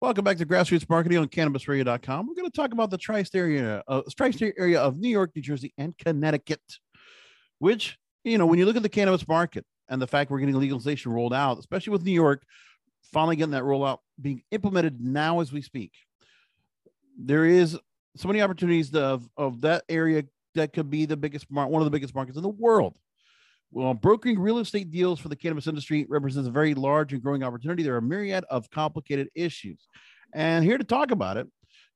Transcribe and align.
Welcome 0.00 0.24
back 0.24 0.36
to 0.36 0.46
Grassroots 0.46 0.88
Marketing 0.88 1.18
on 1.18 1.26
CannabisRadio.com. 1.26 2.28
We're 2.28 2.34
going 2.36 2.48
to 2.48 2.56
talk 2.56 2.72
about 2.72 2.88
the 2.88 2.98
tri-state 2.98 3.36
area, 3.36 3.82
uh, 3.88 4.02
tri-state 4.16 4.54
area 4.56 4.80
of 4.80 4.96
New 4.96 5.08
York, 5.08 5.32
New 5.34 5.42
Jersey, 5.42 5.74
and 5.76 5.98
Connecticut. 5.98 6.62
Which, 7.58 7.98
you 8.22 8.38
know, 8.38 8.46
when 8.46 8.60
you 8.60 8.64
look 8.64 8.76
at 8.76 8.84
the 8.84 8.88
cannabis 8.88 9.26
market 9.26 9.66
and 9.88 10.00
the 10.00 10.06
fact 10.06 10.30
we're 10.30 10.38
getting 10.38 10.54
legalization 10.54 11.10
rolled 11.10 11.34
out, 11.34 11.58
especially 11.58 11.90
with 11.90 12.04
New 12.04 12.12
York 12.12 12.44
finally 13.12 13.34
getting 13.34 13.50
that 13.50 13.64
rollout 13.64 13.98
being 14.20 14.40
implemented 14.52 15.00
now 15.00 15.40
as 15.40 15.52
we 15.52 15.62
speak, 15.62 15.90
there 17.18 17.44
is 17.44 17.76
so 18.16 18.28
many 18.28 18.40
opportunities 18.40 18.94
of 18.94 19.28
of 19.36 19.62
that 19.62 19.82
area 19.88 20.22
that 20.54 20.72
could 20.72 20.90
be 20.90 21.06
the 21.06 21.16
biggest 21.16 21.50
one 21.50 21.74
of 21.74 21.84
the 21.84 21.90
biggest 21.90 22.14
markets 22.14 22.36
in 22.36 22.44
the 22.44 22.48
world. 22.48 22.96
Well, 23.70 23.92
brokering 23.94 24.38
real 24.38 24.58
estate 24.58 24.90
deals 24.90 25.20
for 25.20 25.28
the 25.28 25.36
cannabis 25.36 25.66
industry 25.66 26.06
represents 26.08 26.48
a 26.48 26.52
very 26.52 26.74
large 26.74 27.12
and 27.12 27.22
growing 27.22 27.42
opportunity. 27.42 27.82
There 27.82 27.94
are 27.94 27.98
a 27.98 28.02
myriad 28.02 28.44
of 28.50 28.70
complicated 28.70 29.28
issues. 29.34 29.86
And 30.34 30.64
here 30.64 30.78
to 30.78 30.84
talk 30.84 31.10
about 31.10 31.36
it 31.36 31.46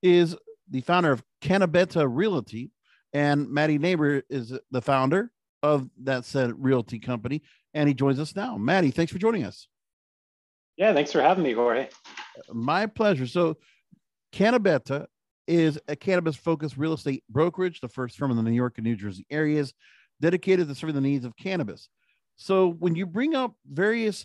is 0.02 0.36
the 0.70 0.82
founder 0.82 1.12
of 1.12 1.22
Cannabeta 1.40 2.06
Realty. 2.08 2.70
And 3.14 3.50
Matty 3.50 3.78
Neighbor 3.78 4.22
is 4.28 4.52
the 4.70 4.82
founder 4.82 5.30
of 5.62 5.88
that 6.02 6.24
said 6.24 6.52
realty 6.62 6.98
company. 6.98 7.42
And 7.74 7.88
he 7.88 7.94
joins 7.94 8.18
us 8.18 8.36
now. 8.36 8.56
Matty, 8.56 8.90
thanks 8.90 9.12
for 9.12 9.18
joining 9.18 9.44
us. 9.44 9.68
Yeah, 10.76 10.92
thanks 10.92 11.12
for 11.12 11.20
having 11.20 11.44
me, 11.44 11.52
Jorge. 11.52 11.88
My 12.52 12.86
pleasure. 12.86 13.26
So, 13.26 13.56
Cannabeta 14.32 15.06
is 15.46 15.78
a 15.88 15.96
cannabis 15.96 16.36
focused 16.36 16.78
real 16.78 16.94
estate 16.94 17.22
brokerage, 17.28 17.80
the 17.80 17.88
first 17.88 18.16
firm 18.16 18.30
in 18.30 18.36
the 18.38 18.42
New 18.42 18.52
York 18.52 18.74
and 18.78 18.86
New 18.86 18.96
Jersey 18.96 19.26
areas 19.30 19.74
dedicated 20.22 20.68
to 20.68 20.74
serving 20.74 20.94
the 20.94 21.00
needs 21.02 21.26
of 21.26 21.36
cannabis. 21.36 21.88
So 22.36 22.68
when 22.68 22.94
you 22.94 23.04
bring 23.04 23.34
up 23.34 23.54
various 23.70 24.24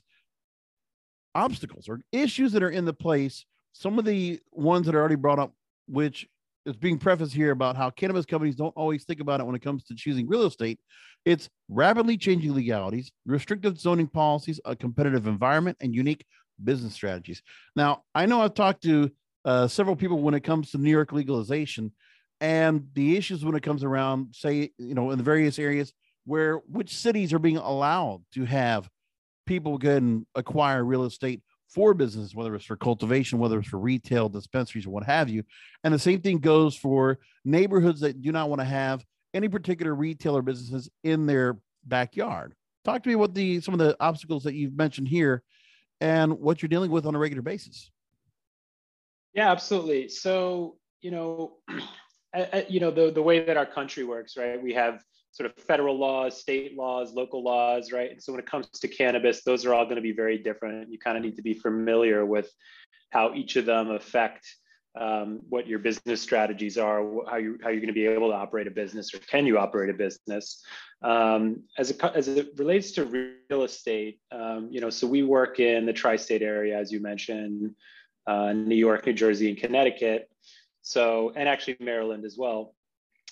obstacles 1.35 1.89
or 1.89 1.99
issues 2.11 2.53
that 2.53 2.63
are 2.63 2.69
in 2.69 2.85
the 2.85 2.93
place, 2.93 3.45
some 3.73 3.99
of 3.99 4.05
the 4.05 4.39
ones 4.51 4.85
that 4.85 4.95
are 4.95 4.99
already 4.99 5.15
brought 5.15 5.39
up, 5.39 5.51
which 5.87 6.27
is 6.65 6.75
being 6.75 6.97
prefaced 6.97 7.33
here 7.33 7.51
about 7.51 7.75
how 7.75 7.89
cannabis 7.89 8.25
companies 8.25 8.55
don't 8.55 8.75
always 8.75 9.03
think 9.05 9.19
about 9.19 9.39
it 9.39 9.45
when 9.45 9.55
it 9.55 9.61
comes 9.61 9.83
to 9.85 9.95
choosing 9.95 10.27
real 10.27 10.43
estate. 10.43 10.79
It's 11.25 11.49
rapidly 11.69 12.17
changing 12.17 12.53
legalities, 12.53 13.11
restrictive 13.25 13.79
zoning 13.79 14.07
policies, 14.07 14.59
a 14.65 14.75
competitive 14.75 15.27
environment, 15.27 15.77
and 15.81 15.93
unique 15.93 16.25
business 16.63 16.93
strategies. 16.93 17.41
Now, 17.75 18.03
I 18.15 18.25
know 18.25 18.41
I've 18.41 18.53
talked 18.53 18.83
to 18.83 19.11
uh, 19.45 19.67
several 19.67 19.95
people 19.95 20.19
when 20.19 20.33
it 20.33 20.43
comes 20.43 20.71
to 20.71 20.77
New 20.77 20.91
York 20.91 21.11
legalization, 21.11 21.91
and 22.39 22.87
the 22.93 23.17
issues 23.17 23.43
when 23.43 23.55
it 23.55 23.63
comes 23.63 23.83
around, 23.83 24.35
say, 24.35 24.71
you 24.77 24.93
know, 24.93 25.11
in 25.11 25.17
the 25.17 25.23
various 25.23 25.57
areas 25.59 25.93
where 26.25 26.57
which 26.67 26.95
cities 26.95 27.33
are 27.33 27.39
being 27.39 27.57
allowed 27.57 28.23
to 28.33 28.45
have 28.45 28.89
people 29.45 29.77
go 29.77 29.95
and 29.95 30.25
acquire 30.35 30.83
real 30.83 31.05
estate 31.05 31.41
for 31.69 31.93
business, 31.93 32.35
whether 32.35 32.53
it's 32.55 32.65
for 32.65 32.75
cultivation, 32.75 33.39
whether 33.39 33.59
it's 33.59 33.67
for 33.67 33.79
retail, 33.79 34.29
dispensaries, 34.29 34.85
or 34.85 34.91
what 34.91 35.03
have 35.03 35.29
you. 35.29 35.43
And 35.83 35.93
the 35.93 35.99
same 35.99 36.21
thing 36.21 36.39
goes 36.39 36.75
for 36.75 37.19
neighborhoods 37.43 38.01
that 38.01 38.21
do 38.21 38.31
not 38.31 38.49
want 38.49 38.61
to 38.61 38.65
have 38.65 39.03
any 39.33 39.47
particular 39.49 39.93
retailer 39.93 40.41
businesses 40.41 40.89
in 41.03 41.25
their 41.25 41.57
backyard. 41.85 42.53
Talk 42.85 43.03
to 43.03 43.09
me 43.09 43.15
what 43.15 43.33
the 43.33 43.59
some 43.61 43.73
of 43.73 43.79
the 43.79 43.97
obstacles 43.99 44.43
that 44.43 44.53
you've 44.53 44.77
mentioned 44.77 45.07
here 45.07 45.43
and 45.99 46.39
what 46.39 46.61
you're 46.61 46.69
dealing 46.69 46.91
with 46.91 47.05
on 47.05 47.15
a 47.15 47.19
regular 47.19 47.41
basis. 47.41 47.91
Yeah, 49.33 49.51
absolutely. 49.51 50.09
So, 50.09 50.77
you 51.01 51.11
know, 51.11 51.57
you 52.67 52.79
know 52.79 52.91
the 52.91 53.11
the 53.11 53.21
way 53.21 53.43
that 53.43 53.57
our 53.57 53.65
country 53.65 54.03
works, 54.03 54.37
right? 54.37 54.61
We 54.61 54.73
have 54.73 55.01
sort 55.31 55.49
of 55.49 55.63
federal 55.63 55.97
laws, 55.97 56.39
state 56.39 56.75
laws, 56.75 57.13
local 57.13 57.43
laws, 57.43 57.91
right? 57.91 58.11
And 58.11 58.21
so 58.21 58.31
when 58.33 58.39
it 58.39 58.47
comes 58.47 58.67
to 58.69 58.87
cannabis, 58.87 59.43
those 59.43 59.65
are 59.65 59.73
all 59.73 59.83
going 59.85 59.97
to 59.97 60.01
be 60.01 60.11
very 60.11 60.37
different. 60.37 60.91
You 60.91 60.97
kind 60.97 61.17
of 61.17 61.23
need 61.23 61.35
to 61.35 61.43
be 61.43 61.53
familiar 61.53 62.25
with 62.25 62.51
how 63.11 63.33
each 63.35 63.55
of 63.55 63.65
them 63.65 63.91
affect 63.91 64.45
um, 64.99 65.39
what 65.49 65.67
your 65.67 65.79
business 65.79 66.21
strategies 66.21 66.77
are, 66.77 67.03
how 67.29 67.37
you 67.37 67.57
how 67.61 67.69
you're 67.69 67.79
going 67.79 67.87
to 67.87 67.93
be 67.93 68.07
able 68.07 68.29
to 68.29 68.35
operate 68.35 68.67
a 68.67 68.71
business, 68.71 69.13
or 69.13 69.19
can 69.19 69.45
you 69.45 69.57
operate 69.57 69.89
a 69.89 69.93
business? 69.93 70.63
Um, 71.03 71.63
as 71.77 71.91
it 71.91 72.03
as 72.03 72.27
it 72.27 72.49
relates 72.57 72.91
to 72.93 73.05
real 73.05 73.63
estate, 73.63 74.19
um, 74.31 74.69
you 74.71 74.81
know, 74.81 74.89
so 74.89 75.05
we 75.05 75.23
work 75.23 75.59
in 75.59 75.85
the 75.85 75.93
tri-state 75.93 76.41
area, 76.41 76.77
as 76.77 76.91
you 76.91 76.99
mentioned, 76.99 77.75
uh, 78.25 78.53
New 78.53 78.75
York, 78.75 79.05
New 79.05 79.13
Jersey, 79.13 79.49
and 79.49 79.57
Connecticut. 79.57 80.29
So, 80.87 81.33
and 81.35 81.49
actually 81.49 81.75
Maryland 81.81 82.23
as 82.23 82.37
well. 82.37 82.73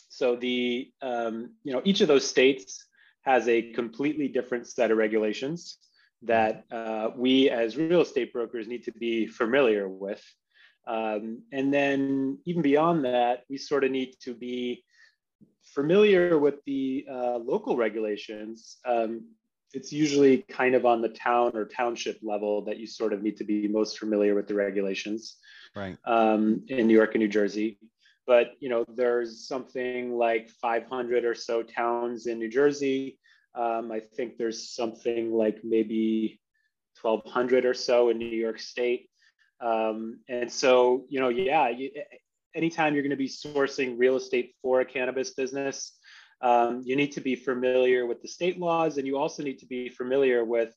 So 0.10 0.36
the, 0.36 0.92
um, 1.02 1.52
you 1.64 1.72
know, 1.72 1.82
each 1.86 2.02
of 2.02 2.10
those 2.10 2.28
states 2.28 2.86
has 3.22 3.48
a 3.48 3.72
completely 3.72 4.28
different 4.28 4.68
set 4.68 4.92
of 4.92 4.98
regulations 4.98 5.78
that 6.24 6.66
uh, 6.70 7.12
we 7.16 7.50
as 7.50 7.78
real 7.78 8.02
estate 8.02 8.34
brokers 8.34 8.68
need 8.68 8.84
to 8.84 8.92
be 8.92 9.26
familiar 9.26 9.88
with. 9.88 10.22
Um, 10.86 11.44
and 11.54 11.74
then 11.74 12.40
even 12.46 12.62
beyond 12.62 13.06
that, 13.06 13.44
we 13.50 13.58
sort 13.58 13.86
of 13.86 13.92
need 13.92 14.16
to 14.24 14.34
be 14.34 14.84
familiar 15.64 16.38
with 16.38 16.56
the 16.66 17.06
uh, 17.10 17.38
local 17.38 17.78
regulations. 17.78 18.78
Um, 18.86 19.30
it's 19.74 19.94
usually 19.94 20.44
kind 20.50 20.76
of 20.76 20.86
on 20.86 21.02
the 21.02 21.10
town 21.10 21.52
or 21.56 21.66
township 21.66 22.20
level 22.22 22.66
that 22.66 22.78
you 22.78 22.86
sort 22.86 23.14
of 23.14 23.24
need 23.24 23.38
to 23.38 23.46
be 23.46 23.68
most 23.70 23.98
familiar 23.98 24.36
with 24.36 24.48
the 24.48 24.56
regulations 24.56 25.38
right. 25.76 25.98
um, 26.06 26.64
in 26.68 26.88
new 26.88 26.94
york 26.94 27.16
and 27.16 27.22
new 27.22 27.28
jersey. 27.28 27.78
But 28.28 28.54
you 28.60 28.70
know 28.70 28.86
there's 28.88 29.48
something 29.48 30.18
like 30.18 30.50
500 30.50 31.26
or 31.26 31.36
so 31.36 31.62
towns 31.64 32.26
in 32.28 32.40
new 32.40 32.50
jersey. 32.50 33.20
Um, 33.54 33.92
i 33.92 34.00
think 34.00 34.38
there's 34.38 34.70
something 34.70 35.32
like 35.32 35.60
maybe 35.64 36.40
1200 37.02 37.66
or 37.66 37.74
so 37.74 38.10
in 38.10 38.18
new 38.18 38.26
york 38.26 38.60
state. 38.60 39.10
Um, 39.62 40.20
and 40.28 40.52
so 40.52 41.06
you 41.10 41.20
know 41.20 41.30
yeah 41.30 41.70
you, 41.70 41.92
anytime 42.56 42.94
you're 42.94 43.04
going 43.04 43.10
to 43.12 43.16
be 43.16 43.30
sourcing 43.30 43.98
real 43.98 44.16
estate 44.16 44.56
for 44.62 44.82
a 44.82 44.86
cannabis 44.86 45.34
business 45.34 45.94
um, 46.42 46.82
you 46.86 46.96
need 46.96 47.12
to 47.14 47.22
be 47.22 47.36
familiar 47.36 48.06
with 48.06 48.22
the 48.22 48.28
state 48.28 48.60
laws 48.60 48.98
and 48.98 49.08
you 49.08 49.18
also 49.18 49.44
need 49.44 49.60
to 49.60 49.66
be 49.66 49.90
familiar 49.90 50.44
with 50.44 50.74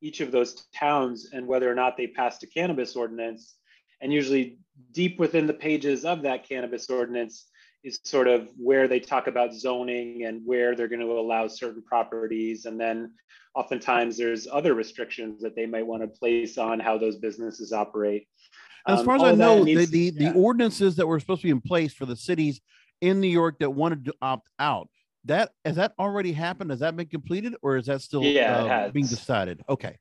each 0.00 0.20
of 0.20 0.32
those 0.32 0.66
towns 0.74 1.30
and 1.32 1.46
whether 1.46 1.70
or 1.70 1.74
not 1.74 1.96
they 1.96 2.06
passed 2.06 2.42
a 2.42 2.46
cannabis 2.46 2.96
ordinance 2.96 3.56
and 4.00 4.12
usually 4.12 4.58
deep 4.92 5.18
within 5.18 5.46
the 5.46 5.54
pages 5.54 6.04
of 6.04 6.22
that 6.22 6.48
cannabis 6.48 6.88
ordinance 6.88 7.46
is 7.82 8.00
sort 8.04 8.28
of 8.28 8.48
where 8.56 8.88
they 8.88 9.00
talk 9.00 9.26
about 9.26 9.54
zoning 9.54 10.24
and 10.24 10.42
where 10.44 10.74
they're 10.74 10.88
going 10.88 11.00
to 11.00 11.12
allow 11.12 11.46
certain 11.48 11.82
properties. 11.82 12.66
And 12.66 12.78
then 12.78 13.12
oftentimes 13.54 14.16
there's 14.16 14.46
other 14.50 14.74
restrictions 14.74 15.40
that 15.42 15.56
they 15.56 15.66
might 15.66 15.86
want 15.86 16.02
to 16.02 16.08
place 16.08 16.58
on 16.58 16.78
how 16.78 16.98
those 16.98 17.16
businesses 17.16 17.72
operate. 17.72 18.26
As 18.86 19.02
far 19.02 19.16
as 19.16 19.22
I 19.22 19.32
know, 19.32 19.62
the 19.62 19.84
the, 19.84 20.10
the 20.10 20.32
ordinances 20.32 20.96
that 20.96 21.06
were 21.06 21.20
supposed 21.20 21.42
to 21.42 21.46
be 21.48 21.50
in 21.50 21.60
place 21.60 21.92
for 21.92 22.06
the 22.06 22.16
cities 22.16 22.60
in 23.00 23.20
New 23.20 23.28
York 23.28 23.58
that 23.60 23.70
wanted 23.70 24.06
to 24.06 24.14
opt 24.22 24.48
out, 24.58 24.88
that 25.26 25.50
has 25.66 25.76
that 25.76 25.92
already 25.98 26.32
happened? 26.32 26.70
Has 26.70 26.80
that 26.80 26.96
been 26.96 27.06
completed, 27.06 27.54
or 27.62 27.76
is 27.76 27.86
that 27.86 28.00
still 28.00 28.22
yeah, 28.22 28.56
uh, 28.56 28.90
being 28.90 29.06
decided? 29.06 29.60
Okay. 29.68 29.98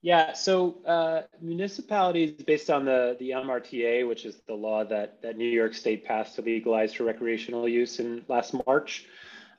Yeah, 0.00 0.32
so 0.32 0.76
uh, 0.86 1.22
municipalities, 1.40 2.32
based 2.44 2.70
on 2.70 2.84
the 2.84 3.16
the 3.18 3.30
MRTA, 3.30 4.06
which 4.06 4.24
is 4.24 4.40
the 4.46 4.54
law 4.54 4.84
that 4.84 5.20
that 5.22 5.36
New 5.36 5.48
York 5.48 5.74
State 5.74 6.04
passed 6.04 6.36
to 6.36 6.42
legalize 6.42 6.94
for 6.94 7.04
recreational 7.04 7.68
use 7.68 7.98
in 7.98 8.24
last 8.28 8.54
March. 8.66 9.06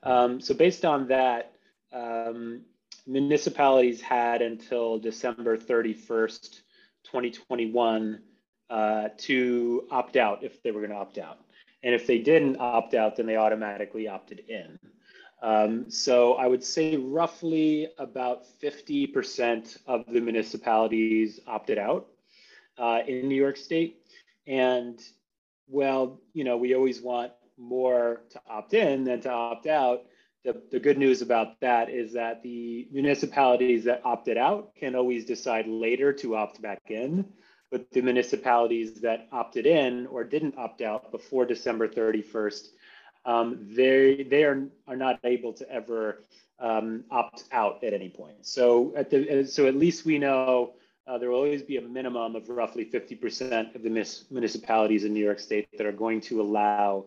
Um, 0.02 0.40
so 0.40 0.54
based 0.54 0.86
on 0.86 1.08
that, 1.08 1.52
um, 1.92 2.62
municipalities 3.06 4.00
had 4.00 4.40
until 4.40 4.98
December 4.98 5.58
31st, 5.58 6.62
2021, 7.04 8.20
uh, 8.70 9.08
to 9.18 9.86
opt 9.90 10.16
out 10.16 10.42
if 10.42 10.62
they 10.62 10.70
were 10.70 10.80
going 10.80 10.90
to 10.90 10.96
opt 10.96 11.18
out. 11.18 11.38
And 11.82 11.94
if 11.94 12.06
they 12.06 12.18
didn't 12.18 12.56
opt 12.58 12.94
out, 12.94 13.16
then 13.16 13.26
they 13.26 13.36
automatically 13.36 14.08
opted 14.08 14.40
in. 14.48 14.78
Um, 15.42 15.90
so 15.90 16.34
I 16.34 16.46
would 16.46 16.62
say 16.62 16.96
roughly 16.96 17.88
about 17.98 18.44
50% 18.62 19.78
of 19.86 20.04
the 20.06 20.20
municipalities 20.20 21.40
opted 21.46 21.78
out 21.78 22.08
uh, 22.78 23.00
in 23.06 23.28
New 23.28 23.36
York 23.36 23.56
State. 23.56 24.02
And 24.46 25.00
well, 25.68 26.20
you 26.34 26.44
know, 26.44 26.56
we 26.56 26.74
always 26.74 27.00
want 27.00 27.32
more 27.56 28.22
to 28.30 28.40
opt 28.48 28.74
in 28.74 29.04
than 29.04 29.20
to 29.22 29.30
opt 29.30 29.66
out. 29.66 30.02
The, 30.44 30.60
the 30.70 30.80
good 30.80 30.98
news 30.98 31.20
about 31.22 31.60
that 31.60 31.90
is 31.90 32.14
that 32.14 32.42
the 32.42 32.88
municipalities 32.90 33.84
that 33.84 34.00
opted 34.04 34.38
out 34.38 34.74
can 34.74 34.94
always 34.94 35.26
decide 35.26 35.66
later 35.66 36.12
to 36.14 36.36
opt 36.36 36.60
back 36.62 36.82
in. 36.88 37.26
But 37.70 37.90
the 37.92 38.00
municipalities 38.00 39.00
that 39.02 39.28
opted 39.30 39.64
in 39.64 40.06
or 40.08 40.24
didn't 40.24 40.58
opt 40.58 40.80
out 40.80 41.12
before 41.12 41.44
December 41.44 41.86
31st 41.86 42.68
um, 43.24 43.58
they 43.70 44.26
they 44.28 44.44
are 44.44 44.66
are 44.86 44.96
not 44.96 45.20
able 45.24 45.52
to 45.54 45.70
ever 45.70 46.22
um, 46.58 47.04
opt 47.10 47.44
out 47.52 47.82
at 47.84 47.92
any 47.92 48.08
point. 48.08 48.46
So 48.46 48.92
at 48.96 49.10
the 49.10 49.44
so 49.46 49.66
at 49.66 49.74
least 49.74 50.04
we 50.04 50.18
know 50.18 50.74
uh, 51.06 51.18
there 51.18 51.30
will 51.30 51.36
always 51.36 51.62
be 51.62 51.76
a 51.76 51.80
minimum 51.80 52.36
of 52.36 52.48
roughly 52.48 52.84
50% 52.84 53.74
of 53.74 53.82
the 53.82 53.90
municipalities 54.30 55.04
in 55.04 55.12
New 55.12 55.24
York 55.24 55.40
State 55.40 55.68
that 55.76 55.86
are 55.86 55.92
going 55.92 56.20
to 56.20 56.40
allow 56.40 57.06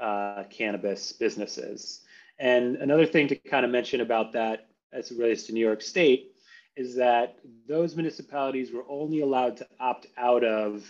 uh, 0.00 0.42
cannabis 0.50 1.12
businesses. 1.12 2.00
And 2.38 2.76
another 2.76 3.06
thing 3.06 3.28
to 3.28 3.36
kind 3.36 3.64
of 3.64 3.70
mention 3.70 4.00
about 4.00 4.32
that 4.32 4.66
as 4.92 5.12
it 5.12 5.18
relates 5.18 5.44
to 5.44 5.52
New 5.52 5.64
York 5.64 5.82
State 5.82 6.32
is 6.74 6.96
that 6.96 7.36
those 7.68 7.94
municipalities 7.94 8.72
were 8.72 8.84
only 8.88 9.20
allowed 9.20 9.56
to 9.58 9.66
opt 9.78 10.08
out 10.16 10.42
of 10.42 10.84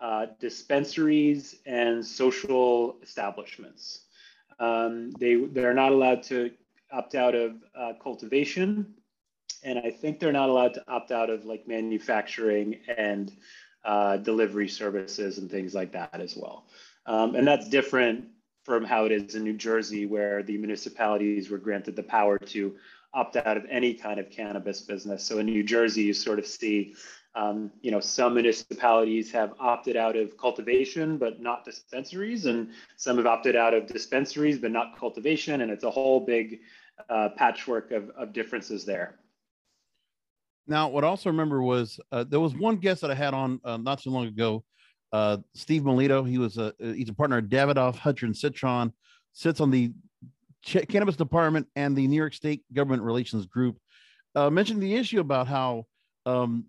uh, 0.00 0.26
dispensaries 0.38 1.56
and 1.66 2.04
social 2.04 2.98
establishments. 3.02 4.03
Um, 4.58 5.12
they 5.12 5.34
they're 5.36 5.74
not 5.74 5.92
allowed 5.92 6.22
to 6.24 6.50
opt 6.92 7.14
out 7.14 7.34
of 7.34 7.52
uh, 7.76 7.92
cultivation, 8.02 8.94
and 9.62 9.78
I 9.78 9.90
think 9.90 10.20
they're 10.20 10.32
not 10.32 10.48
allowed 10.48 10.74
to 10.74 10.84
opt 10.88 11.10
out 11.10 11.30
of 11.30 11.44
like 11.44 11.66
manufacturing 11.66 12.80
and 12.96 13.32
uh, 13.84 14.16
delivery 14.18 14.68
services 14.68 15.38
and 15.38 15.50
things 15.50 15.74
like 15.74 15.92
that 15.92 16.20
as 16.20 16.36
well. 16.36 16.66
Um, 17.06 17.34
and 17.34 17.46
that's 17.46 17.68
different 17.68 18.26
from 18.64 18.84
how 18.84 19.04
it 19.04 19.12
is 19.12 19.34
in 19.34 19.44
New 19.44 19.56
Jersey, 19.56 20.06
where 20.06 20.42
the 20.42 20.56
municipalities 20.56 21.50
were 21.50 21.58
granted 21.58 21.96
the 21.96 22.02
power 22.02 22.38
to 22.38 22.76
opt 23.12 23.36
out 23.36 23.56
of 23.56 23.64
any 23.70 23.94
kind 23.94 24.18
of 24.18 24.30
cannabis 24.30 24.80
business. 24.80 25.22
So 25.22 25.38
in 25.38 25.46
New 25.46 25.62
Jersey, 25.62 26.02
you 26.02 26.14
sort 26.14 26.38
of 26.38 26.46
see 26.46 26.94
um, 27.34 27.72
you 27.80 27.90
know, 27.90 28.00
some 28.00 28.34
municipalities 28.34 29.32
have 29.32 29.54
opted 29.58 29.96
out 29.96 30.16
of 30.16 30.36
cultivation, 30.38 31.18
but 31.18 31.40
not 31.40 31.64
dispensaries, 31.64 32.46
and 32.46 32.70
some 32.96 33.16
have 33.16 33.26
opted 33.26 33.56
out 33.56 33.74
of 33.74 33.86
dispensaries, 33.86 34.58
but 34.58 34.70
not 34.70 34.96
cultivation, 34.98 35.60
and 35.60 35.70
it's 35.70 35.84
a 35.84 35.90
whole 35.90 36.20
big 36.20 36.60
uh, 37.08 37.30
patchwork 37.36 37.90
of, 37.90 38.10
of 38.10 38.32
differences 38.32 38.84
there. 38.84 39.18
Now, 40.66 40.88
what 40.88 41.04
I 41.04 41.08
also 41.08 41.28
remember 41.28 41.62
was 41.62 41.98
uh, 42.12 42.24
there 42.24 42.40
was 42.40 42.54
one 42.54 42.76
guest 42.76 43.00
that 43.02 43.10
I 43.10 43.14
had 43.14 43.34
on 43.34 43.60
uh, 43.64 43.76
not 43.76 44.00
too 44.00 44.10
long 44.10 44.26
ago, 44.26 44.64
uh, 45.12 45.38
Steve 45.54 45.84
Melito. 45.84 46.22
He 46.22 46.38
was 46.38 46.56
a 46.56 46.72
he's 46.78 47.08
a 47.08 47.14
partner 47.14 47.38
at 47.38 47.48
Davidoff 47.48 47.96
Hutcher 47.96 48.34
Citron, 48.34 48.92
sits 49.32 49.60
on 49.60 49.70
the 49.70 49.92
Ch- 50.64 50.88
cannabis 50.88 51.16
department 51.16 51.66
and 51.76 51.94
the 51.94 52.06
New 52.06 52.16
York 52.16 52.32
State 52.32 52.62
Government 52.72 53.02
Relations 53.02 53.44
Group. 53.44 53.78
Uh, 54.34 54.48
mentioned 54.48 54.82
the 54.82 54.94
issue 54.94 55.20
about 55.20 55.46
how 55.46 55.84
um, 56.26 56.64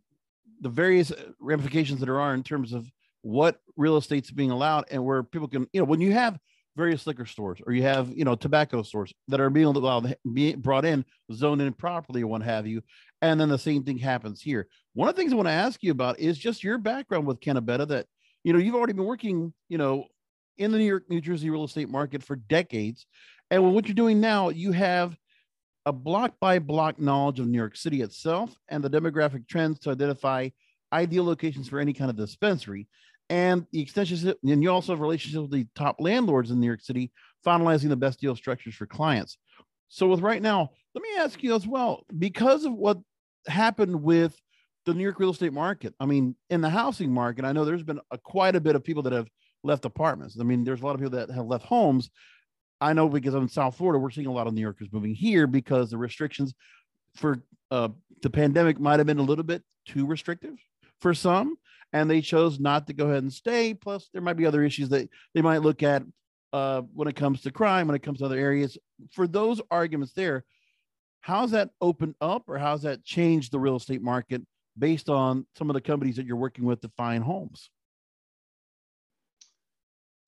the 0.62 0.70
various 0.70 1.12
uh, 1.12 1.32
ramifications 1.40 2.00
that 2.00 2.06
there 2.06 2.20
are 2.20 2.34
in 2.34 2.44
terms 2.44 2.74
of 2.74 2.90
what 3.22 3.60
real 3.76 3.98
estate's 3.98 4.32
being 4.32 4.52
allowed 4.52 4.86
and 4.92 5.04
where 5.04 5.24
people 5.24 5.48
can, 5.48 5.68
you 5.74 5.82
know, 5.82 5.86
when 5.86 6.02
you 6.02 6.14
have 6.14 6.38
various 6.76 7.08
liquor 7.08 7.26
stores 7.26 7.60
or 7.66 7.74
you 7.74 7.84
have, 7.84 8.10
you 8.16 8.26
know, 8.26 8.36
tobacco 8.36 8.84
stores 8.84 9.14
that 9.28 9.40
are 9.40 9.50
being 9.50 9.66
allowed 9.66 10.16
be 10.34 10.56
brought 10.56 10.86
in, 10.86 11.06
zoned 11.34 11.62
in 11.62 11.74
properly 11.74 12.22
or 12.22 12.28
what 12.28 12.44
have 12.44 12.68
you. 12.68 12.82
And 13.22 13.40
then 13.40 13.50
the 13.50 13.58
same 13.58 13.84
thing 13.84 13.98
happens 13.98 14.42
here. 14.42 14.68
One 14.94 15.10
of 15.10 15.16
the 15.16 15.22
things 15.22 15.34
I 15.34 15.38
want 15.38 15.48
to 15.48 15.54
ask 15.54 15.82
you 15.82 15.92
about 15.92 16.20
is 16.20 16.38
just 16.38 16.64
your 16.64 16.78
background 16.78 17.26
with 17.26 17.40
Cannabeta 17.40 17.88
that, 17.88 18.06
you 18.44 18.54
know, 18.54 18.60
you've 18.60 18.76
already 18.76 18.94
been 18.94 19.06
working, 19.06 19.54
you 19.70 19.78
know, 19.78 20.06
in 20.58 20.72
the 20.72 20.78
New 20.78 20.86
York, 20.86 21.04
New 21.10 21.22
Jersey 21.22 21.50
real 21.50 21.64
estate 21.64 21.90
market 21.90 22.24
for 22.24 22.36
decades. 22.36 23.06
And 23.50 23.74
what 23.74 23.88
you're 23.88 23.96
doing 23.96 24.20
now, 24.20 24.50
you 24.50 24.72
have 24.72 25.18
a 25.86 25.94
block 25.94 26.34
by 26.40 26.60
block 26.60 27.00
knowledge 27.00 27.40
of 27.40 27.48
New 27.48 27.58
York 27.58 27.78
City 27.78 28.02
itself 28.02 28.56
and 28.70 28.84
the 28.84 28.90
demographic 28.90 29.48
trends 29.48 29.80
to 29.80 29.92
identify 29.92 30.50
ideal 30.92 31.24
locations 31.24 31.70
for 31.70 31.80
any 31.80 31.94
kind 31.94 32.10
of 32.10 32.18
dispensary. 32.18 32.88
And 33.30 33.66
the 33.72 33.82
extensions, 33.82 34.24
and 34.24 34.64
you 34.64 34.70
also 34.72 34.94
have 34.94 35.00
relationships 35.00 35.42
with 35.42 35.52
the 35.52 35.68
top 35.76 35.98
landlords 36.00 36.52
in 36.52 36.60
New 36.60 36.68
York 36.68 36.82
City, 36.82 37.12
finalizing 37.46 37.90
the 37.90 37.96
best 37.96 38.20
deal 38.20 38.36
structures 38.36 38.76
for 38.76 38.86
clients. 38.86 39.38
So, 39.90 40.08
with 40.08 40.20
right 40.20 40.42
now, 40.42 40.72
let 40.94 41.02
me 41.02 41.10
ask 41.20 41.42
you 41.42 41.56
as 41.56 41.66
well 41.66 42.04
because 42.18 42.66
of 42.66 42.74
what 42.74 43.00
happened 43.48 44.04
with 44.04 44.40
the 44.86 44.94
New 44.94 45.04
York 45.04 45.20
real 45.20 45.32
estate 45.32 45.54
market. 45.54 45.94
I 46.00 46.06
mean, 46.06 46.36
in 46.50 46.62
the 46.62 46.70
housing 46.70 47.12
market, 47.12 47.46
I 47.46 47.52
know 47.52 47.66
there's 47.66 47.84
been 47.84 48.00
a, 48.12 48.18
quite 48.18 48.56
a 48.56 48.62
bit 48.62 48.76
of 48.76 48.84
people 48.84 49.04
that 49.04 49.14
have 49.14 49.28
left 49.64 49.86
apartments. 49.86 50.38
I 50.40 50.44
mean, 50.44 50.64
there's 50.64 50.82
a 50.82 50.86
lot 50.86 50.94
of 50.94 51.02
people 51.02 51.18
that 51.18 51.32
have 51.32 51.48
left 51.48 51.66
homes 51.66 52.10
I 52.82 52.94
know 52.94 53.08
because 53.10 53.34
I'm 53.34 53.44
in 53.44 53.50
South 53.50 53.78
Florida, 53.78 54.00
we're 54.00 54.10
seeing 54.10 54.28
a 54.28 54.32
lot 54.32 54.48
of 54.48 54.54
New 54.54 54.62
Yorkers 54.62 54.90
moving 54.92 55.16
here 55.16 55.48
because 55.48 55.90
the 55.90 55.98
restrictions 55.98 56.54
for 57.16 57.42
uh, 57.72 57.90
the 58.22 58.30
pandemic 58.30 58.80
might 58.80 59.00
have 59.00 59.08
been 59.08 59.20
a 59.20 59.24
little 59.24 59.44
bit 59.44 59.64
too 59.86 60.06
restrictive 60.06 60.56
for 61.00 61.14
some, 61.14 61.58
and 61.94 62.10
they 62.10 62.22
chose 62.22 62.60
not 62.60 62.88
to 62.88 62.94
go 62.94 63.06
ahead 63.06 63.24
and 63.24 63.34
stay. 63.34 63.74
Plus, 63.74 64.10
there 64.14 64.22
might 64.22 64.38
be 64.38 64.46
other 64.46 64.64
issues 64.64 64.90
that 64.90 65.10
they 65.34 65.42
might 65.42 65.62
look 65.62 65.84
at 65.84 66.04
uh, 66.54 66.82
when 66.94 67.08
it 67.08 67.16
comes 67.16 67.42
to 67.42 67.52
crime, 67.52 67.88
when 67.88 67.96
it 67.96 68.04
comes 68.04 68.20
to 68.20 68.26
other 68.26 68.38
areas. 68.38 68.78
For 69.12 69.28
those 69.28 69.62
arguments 69.72 70.14
there, 70.14 70.44
how's 71.22 71.52
that 71.52 71.70
opened 71.82 72.16
up 72.22 72.44
or 72.48 72.58
how's 72.58 72.84
that 72.84 73.04
changed 73.04 73.52
the 73.52 73.60
real 73.60 73.78
estate 73.78 74.02
market 74.02 74.42
based 74.78 75.10
on 75.10 75.46
some 75.58 75.70
of 75.70 75.74
the 75.74 75.82
companies 75.82 76.18
that 76.18 76.26
you're 76.26 76.36
working 76.36 76.66
with 76.66 76.82
to 76.82 76.90
find 76.98 77.24
homes? 77.24 77.70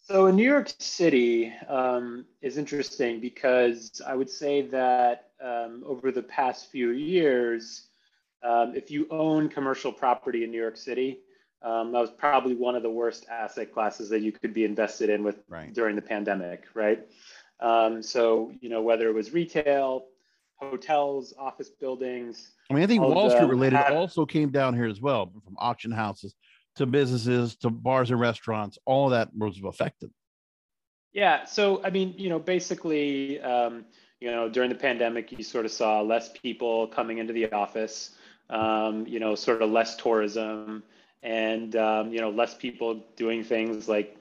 So 0.08 0.28
in 0.28 0.38
New 0.38 0.50
York 0.50 0.72
City 0.80 1.54
um, 1.68 2.24
is 2.42 2.58
interesting 2.58 3.20
because 3.20 4.02
I 4.08 4.16
would 4.16 4.30
say 4.30 4.62
that 4.68 5.32
um, 5.44 5.84
over 5.86 6.14
the 6.14 6.24
past 6.24 6.72
few 6.72 6.92
years, 6.92 7.90
um, 8.42 8.74
if 8.74 8.90
you 8.90 9.06
own 9.12 9.50
commercial 9.50 9.92
property 9.92 10.46
in 10.46 10.52
New 10.52 10.62
York 10.62 10.78
City, 10.78 11.20
um, 11.62 11.92
that 11.92 12.00
was 12.00 12.12
probably 12.12 12.56
one 12.56 12.74
of 12.74 12.84
the 12.84 12.90
worst 12.90 13.26
asset 13.30 13.74
classes 13.74 14.08
that 14.08 14.22
you 14.22 14.32
could 14.32 14.54
be 14.54 14.64
invested 14.64 15.10
in 15.10 15.26
with 15.26 15.44
right. 15.50 15.74
during 15.74 15.98
the 15.98 16.02
pandemic, 16.02 16.64
right? 16.74 17.06
Um, 17.60 18.02
so 18.02 18.54
you 18.62 18.70
know 18.70 18.82
whether 18.82 19.10
it 19.10 19.14
was 19.14 19.34
retail, 19.34 20.06
hotels, 20.56 21.34
office 21.38 21.70
buildings. 21.70 22.52
I 22.72 22.76
mean, 22.76 22.84
I 22.84 22.88
think 22.88 23.02
Wall 23.02 23.30
Street 23.30 23.50
related 23.50 23.76
have, 23.76 23.92
also 23.92 24.26
came 24.26 24.52
down 24.52 24.74
here 24.74 24.88
as 24.88 25.02
well 25.02 25.34
from 25.44 25.58
auction 25.60 25.92
houses 25.92 26.34
to 26.78 26.86
businesses 26.86 27.56
to 27.58 27.70
bars 27.70 28.12
and 28.12 28.20
restaurants 28.20 28.78
all 28.86 29.10
that 29.10 29.30
was 29.36 29.60
affected. 29.64 30.12
Yeah 31.14 31.46
so 31.46 31.82
i 31.84 31.90
mean 31.90 32.14
you 32.18 32.30
know 32.30 32.40
basically 32.40 33.40
um, 33.42 33.86
you 34.20 34.32
know 34.32 34.50
during 34.50 34.70
the 34.70 34.76
pandemic 34.76 35.32
you 35.32 35.44
sort 35.44 35.66
of 35.66 35.72
saw 35.72 36.02
less 36.02 36.30
people 36.30 36.88
coming 36.88 37.18
into 37.18 37.34
the 37.34 37.52
office 37.52 38.12
um, 38.50 39.06
you 39.08 39.20
know 39.20 39.36
sort 39.36 39.62
of 39.62 39.70
less 39.72 39.96
tourism 39.96 40.84
and 41.24 41.76
um, 41.76 42.12
you 42.12 42.20
know 42.20 42.30
less 42.30 42.54
people 42.54 43.04
doing 43.16 43.44
things 43.44 43.88
like 43.88 44.18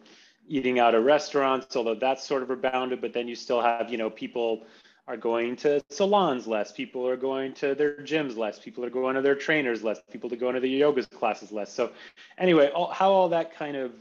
eating 0.49 0.79
out 0.79 0.95
at 0.95 1.03
restaurants 1.03 1.77
although 1.77 1.95
that's 1.95 2.27
sort 2.27 2.43
of 2.43 2.51
rebounded 2.51 3.01
but 3.01 3.13
then 3.13 3.29
you 3.29 3.35
still 3.35 3.61
have 3.61 3.91
you 3.91 3.99
know 3.99 4.09
people 4.09 4.65
are 5.09 5.17
going 5.17 5.57
to 5.57 5.81
salons 5.89 6.47
less. 6.47 6.73
People 6.73 7.07
are 7.07 7.17
going 7.17 7.55
to 7.55 7.75
their 7.75 7.97
gyms 7.99 8.37
less. 8.37 8.59
People 8.59 8.85
are 8.85 8.91
going 8.91 9.15
to 9.15 9.23
their 9.23 9.35
trainers 9.35 9.85
less. 9.85 10.01
People 10.11 10.29
to 10.31 10.37
go 10.37 10.49
into 10.49 10.61
the 10.61 10.69
yoga 10.69 11.05
classes 11.05 11.53
less. 11.53 11.73
So, 11.73 11.93
anyway, 12.39 12.71
all, 12.71 12.91
how 12.91 13.13
all 13.13 13.29
that 13.29 13.55
kind 13.55 13.77
of 13.77 13.93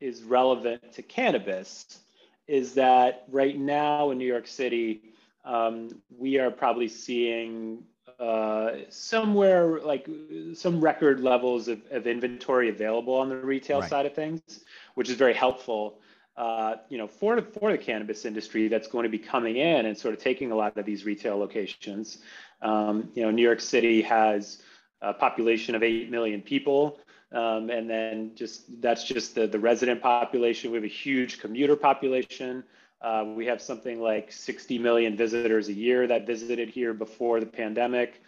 is 0.00 0.22
relevant 0.22 0.92
to 0.94 1.02
cannabis 1.02 2.00
is 2.46 2.74
that 2.74 3.24
right 3.30 3.58
now 3.58 4.10
in 4.10 4.18
New 4.18 4.26
York 4.26 4.46
City, 4.46 5.02
um, 5.44 5.90
we 6.16 6.38
are 6.38 6.50
probably 6.50 6.88
seeing 6.88 7.84
uh, 8.18 8.72
somewhere 8.88 9.80
like 9.80 10.08
some 10.54 10.80
record 10.80 11.20
levels 11.20 11.68
of, 11.68 11.80
of 11.90 12.06
inventory 12.06 12.68
available 12.68 13.14
on 13.14 13.28
the 13.28 13.36
retail 13.36 13.80
right. 13.80 13.90
side 13.90 14.06
of 14.06 14.14
things, 14.14 14.42
which 14.94 15.08
is 15.08 15.16
very 15.16 15.34
helpful. 15.34 16.00
Uh, 16.38 16.76
you 16.88 16.98
know, 16.98 17.08
for 17.08 17.34
the, 17.34 17.42
for 17.42 17.72
the 17.72 17.76
cannabis 17.76 18.24
industry 18.24 18.68
that's 18.68 18.86
going 18.86 19.02
to 19.02 19.08
be 19.08 19.18
coming 19.18 19.56
in 19.56 19.86
and 19.86 19.98
sort 19.98 20.14
of 20.14 20.20
taking 20.20 20.52
a 20.52 20.54
lot 20.54 20.76
of 20.76 20.86
these 20.86 21.04
retail 21.04 21.36
locations. 21.36 22.18
Um, 22.62 23.10
you 23.14 23.24
know, 23.24 23.32
New 23.32 23.42
York 23.42 23.60
City 23.60 24.02
has 24.02 24.62
a 25.02 25.12
population 25.12 25.74
of 25.74 25.82
8 25.82 26.12
million 26.12 26.40
people. 26.40 27.00
Um, 27.32 27.70
and 27.70 27.90
then 27.90 28.36
just 28.36 28.80
that's 28.80 29.02
just 29.02 29.34
the, 29.34 29.48
the 29.48 29.58
resident 29.58 30.00
population. 30.00 30.70
We 30.70 30.76
have 30.76 30.84
a 30.84 30.86
huge 30.86 31.40
commuter 31.40 31.74
population. 31.74 32.62
Uh, 33.02 33.24
we 33.26 33.44
have 33.46 33.60
something 33.60 34.00
like 34.00 34.30
60 34.30 34.78
million 34.78 35.16
visitors 35.16 35.68
a 35.68 35.72
year 35.72 36.06
that 36.06 36.24
visited 36.24 36.68
here 36.68 36.94
before 36.94 37.40
the 37.40 37.46
pandemic. 37.46 38.22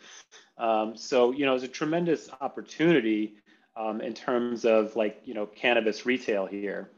Um, 0.58 0.96
so, 0.96 1.30
you 1.30 1.46
know, 1.46 1.54
it's 1.54 1.62
a 1.62 1.68
tremendous 1.68 2.28
opportunity 2.40 3.36
um, 3.76 4.00
in 4.00 4.14
terms 4.14 4.64
of 4.64 4.96
like, 4.96 5.22
you 5.24 5.34
know, 5.34 5.46
cannabis 5.46 6.04
retail 6.04 6.44
here. 6.44 6.90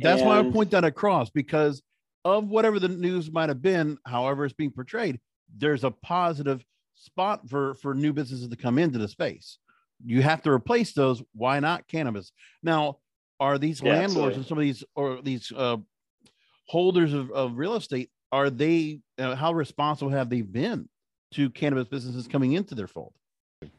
That's 0.00 0.20
and, 0.20 0.28
why 0.28 0.38
I 0.38 0.50
point 0.50 0.70
that 0.70 0.84
across 0.84 1.30
because 1.30 1.82
of 2.24 2.48
whatever 2.48 2.78
the 2.78 2.88
news 2.88 3.30
might 3.30 3.48
have 3.48 3.62
been, 3.62 3.98
however 4.06 4.44
it's 4.44 4.54
being 4.54 4.70
portrayed, 4.70 5.20
there's 5.56 5.84
a 5.84 5.90
positive 5.90 6.64
spot 6.94 7.48
for 7.48 7.74
for 7.74 7.94
new 7.94 8.12
businesses 8.12 8.48
to 8.48 8.56
come 8.56 8.78
into 8.78 8.98
the 8.98 9.08
space. 9.08 9.58
You 10.04 10.22
have 10.22 10.42
to 10.42 10.50
replace 10.50 10.92
those. 10.92 11.22
Why 11.32 11.60
not 11.60 11.88
cannabis? 11.88 12.32
Now, 12.62 12.98
are 13.40 13.58
these 13.58 13.80
yeah, 13.80 13.92
landlords 13.92 14.36
absolutely. 14.36 14.36
and 14.36 14.46
some 14.46 14.58
of 14.58 14.62
these 14.62 14.84
or 14.94 15.22
these 15.22 15.52
uh, 15.56 15.76
holders 16.66 17.12
of, 17.12 17.30
of 17.30 17.56
real 17.56 17.74
estate 17.74 18.10
are 18.32 18.50
they 18.50 19.00
uh, 19.18 19.34
how 19.34 19.52
responsible 19.52 20.10
have 20.10 20.28
they 20.28 20.42
been 20.42 20.88
to 21.32 21.50
cannabis 21.50 21.88
businesses 21.88 22.26
coming 22.26 22.52
into 22.52 22.74
their 22.74 22.86
fold? 22.86 23.12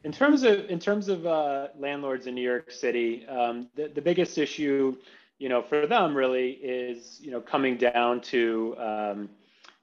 In 0.03 0.11
terms 0.11 0.43
of 0.43 0.69
in 0.69 0.79
terms 0.79 1.07
of 1.07 1.25
uh, 1.25 1.67
landlords 1.77 2.27
in 2.27 2.35
New 2.35 2.41
York 2.41 2.71
City, 2.71 3.25
um, 3.27 3.69
the, 3.75 3.87
the 3.87 4.01
biggest 4.01 4.37
issue, 4.37 4.97
you 5.39 5.49
know, 5.49 5.61
for 5.61 5.87
them 5.87 6.15
really 6.15 6.51
is 6.51 7.19
you 7.21 7.31
know 7.31 7.41
coming 7.41 7.77
down 7.77 8.21
to 8.21 8.75
um, 8.77 9.29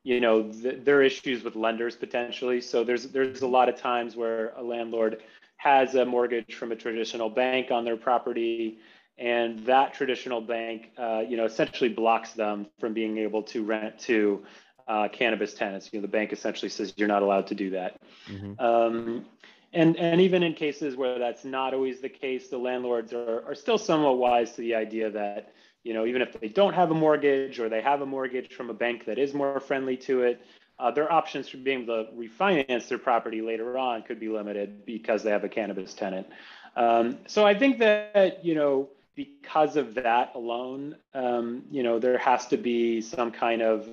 you 0.04 0.20
know 0.20 0.50
the, 0.52 0.72
their 0.72 1.02
issues 1.02 1.42
with 1.42 1.56
lenders 1.56 1.96
potentially. 1.96 2.60
So 2.60 2.84
there's 2.84 3.08
there's 3.08 3.42
a 3.42 3.46
lot 3.46 3.68
of 3.68 3.76
times 3.76 4.14
where 4.14 4.52
a 4.56 4.62
landlord 4.62 5.22
has 5.56 5.94
a 5.94 6.04
mortgage 6.04 6.54
from 6.54 6.70
a 6.70 6.76
traditional 6.76 7.30
bank 7.30 7.70
on 7.70 7.84
their 7.84 7.96
property, 7.96 8.78
and 9.18 9.58
that 9.60 9.94
traditional 9.94 10.42
bank, 10.42 10.90
uh, 10.98 11.22
you 11.26 11.36
know, 11.36 11.46
essentially 11.46 11.88
blocks 11.88 12.32
them 12.32 12.66
from 12.78 12.92
being 12.92 13.16
able 13.18 13.42
to 13.42 13.64
rent 13.64 13.98
to 14.00 14.44
uh, 14.86 15.08
cannabis 15.08 15.54
tenants. 15.54 15.88
You 15.92 15.98
know, 15.98 16.02
the 16.02 16.08
bank 16.08 16.32
essentially 16.32 16.68
says 16.68 16.92
you're 16.96 17.08
not 17.08 17.22
allowed 17.22 17.46
to 17.48 17.54
do 17.54 17.70
that. 17.70 18.00
Mm-hmm. 18.28 18.60
Um, 18.60 19.24
and 19.72 19.96
and 19.96 20.20
even 20.20 20.42
in 20.42 20.54
cases 20.54 20.96
where 20.96 21.18
that's 21.18 21.44
not 21.44 21.74
always 21.74 22.00
the 22.00 22.08
case, 22.08 22.48
the 22.48 22.58
landlords 22.58 23.12
are 23.12 23.44
are 23.46 23.54
still 23.54 23.78
somewhat 23.78 24.18
wise 24.18 24.52
to 24.52 24.60
the 24.60 24.74
idea 24.74 25.10
that 25.10 25.52
you 25.86 25.94
know, 25.94 26.04
even 26.04 26.20
if 26.20 26.32
they 26.40 26.48
don't 26.48 26.74
have 26.74 26.90
a 26.90 26.94
mortgage 26.94 27.60
or 27.60 27.68
they 27.68 27.80
have 27.80 28.00
a 28.02 28.06
mortgage 28.06 28.52
from 28.52 28.70
a 28.70 28.74
bank 28.74 29.04
that 29.04 29.18
is 29.18 29.32
more 29.32 29.60
friendly 29.60 29.96
to 29.96 30.22
it, 30.22 30.42
uh, 30.80 30.90
their 30.90 31.10
options 31.12 31.48
for 31.48 31.58
being 31.58 31.84
able 31.84 32.04
to 32.06 32.10
refinance 32.12 32.88
their 32.88 32.98
property 32.98 33.40
later 33.40 33.78
on 33.78 34.02
could 34.02 34.18
be 34.18 34.28
limited 34.28 34.84
because 34.84 35.22
they 35.22 35.30
have 35.30 35.44
a 35.44 35.48
cannabis 35.48 35.94
tenant. 35.94 36.26
Um, 36.74 37.18
so 37.28 37.46
I 37.46 37.56
think 37.56 37.78
that, 37.78 38.44
you 38.44 38.56
know, 38.56 38.88
because 39.14 39.76
of 39.76 39.94
that 39.94 40.32
alone, 40.34 40.96
um, 41.14 41.62
you 41.70 41.84
know, 41.84 42.00
there 42.00 42.18
has 42.18 42.48
to 42.48 42.56
be 42.56 43.00
some 43.00 43.30
kind 43.30 43.62
of 43.62 43.88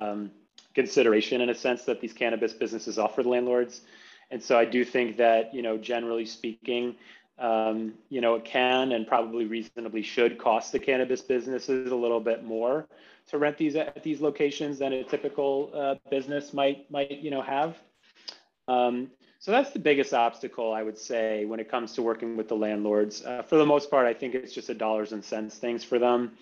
um, 0.00 0.32
consideration 0.74 1.40
in 1.40 1.50
a 1.50 1.54
sense 1.54 1.84
that 1.84 2.00
these 2.00 2.12
cannabis 2.12 2.52
businesses 2.52 2.98
offer 2.98 3.22
the 3.22 3.28
landlords. 3.28 3.82
And 4.30 4.42
so 4.42 4.58
I 4.58 4.64
do 4.64 4.84
think 4.84 5.16
that, 5.16 5.52
you 5.54 5.62
know, 5.62 5.76
generally 5.76 6.26
speaking, 6.26 6.96
um, 7.38 7.94
you 8.10 8.20
know, 8.20 8.34
it 8.34 8.44
can 8.44 8.92
and 8.92 9.06
probably 9.06 9.46
reasonably 9.46 10.02
should 10.02 10.38
cost 10.38 10.72
the 10.72 10.78
cannabis 10.78 11.22
businesses 11.22 11.90
a 11.90 11.96
little 11.96 12.20
bit 12.20 12.44
more 12.44 12.86
to 13.28 13.38
rent 13.38 13.56
these 13.56 13.76
at 13.76 14.02
these 14.02 14.20
locations 14.20 14.78
than 14.78 14.92
a 14.92 15.04
typical 15.04 15.70
uh, 15.74 15.94
business 16.10 16.52
might 16.52 16.90
might 16.90 17.10
you 17.10 17.30
know 17.30 17.42
have. 17.42 17.76
Um, 18.68 19.10
so 19.38 19.52
that's 19.52 19.70
the 19.70 19.78
biggest 19.78 20.12
obstacle 20.12 20.72
I 20.72 20.82
would 20.82 20.98
say 20.98 21.46
when 21.46 21.60
it 21.60 21.70
comes 21.70 21.94
to 21.94 22.02
working 22.02 22.36
with 22.36 22.48
the 22.48 22.56
landlords. 22.56 23.24
Uh, 23.24 23.42
for 23.42 23.56
the 23.56 23.64
most 23.64 23.90
part, 23.90 24.06
I 24.06 24.12
think 24.12 24.34
it's 24.34 24.52
just 24.52 24.68
a 24.68 24.74
dollars 24.74 25.12
and 25.12 25.24
cents 25.24 25.56
things 25.56 25.82
for 25.82 25.98
them. 25.98 26.32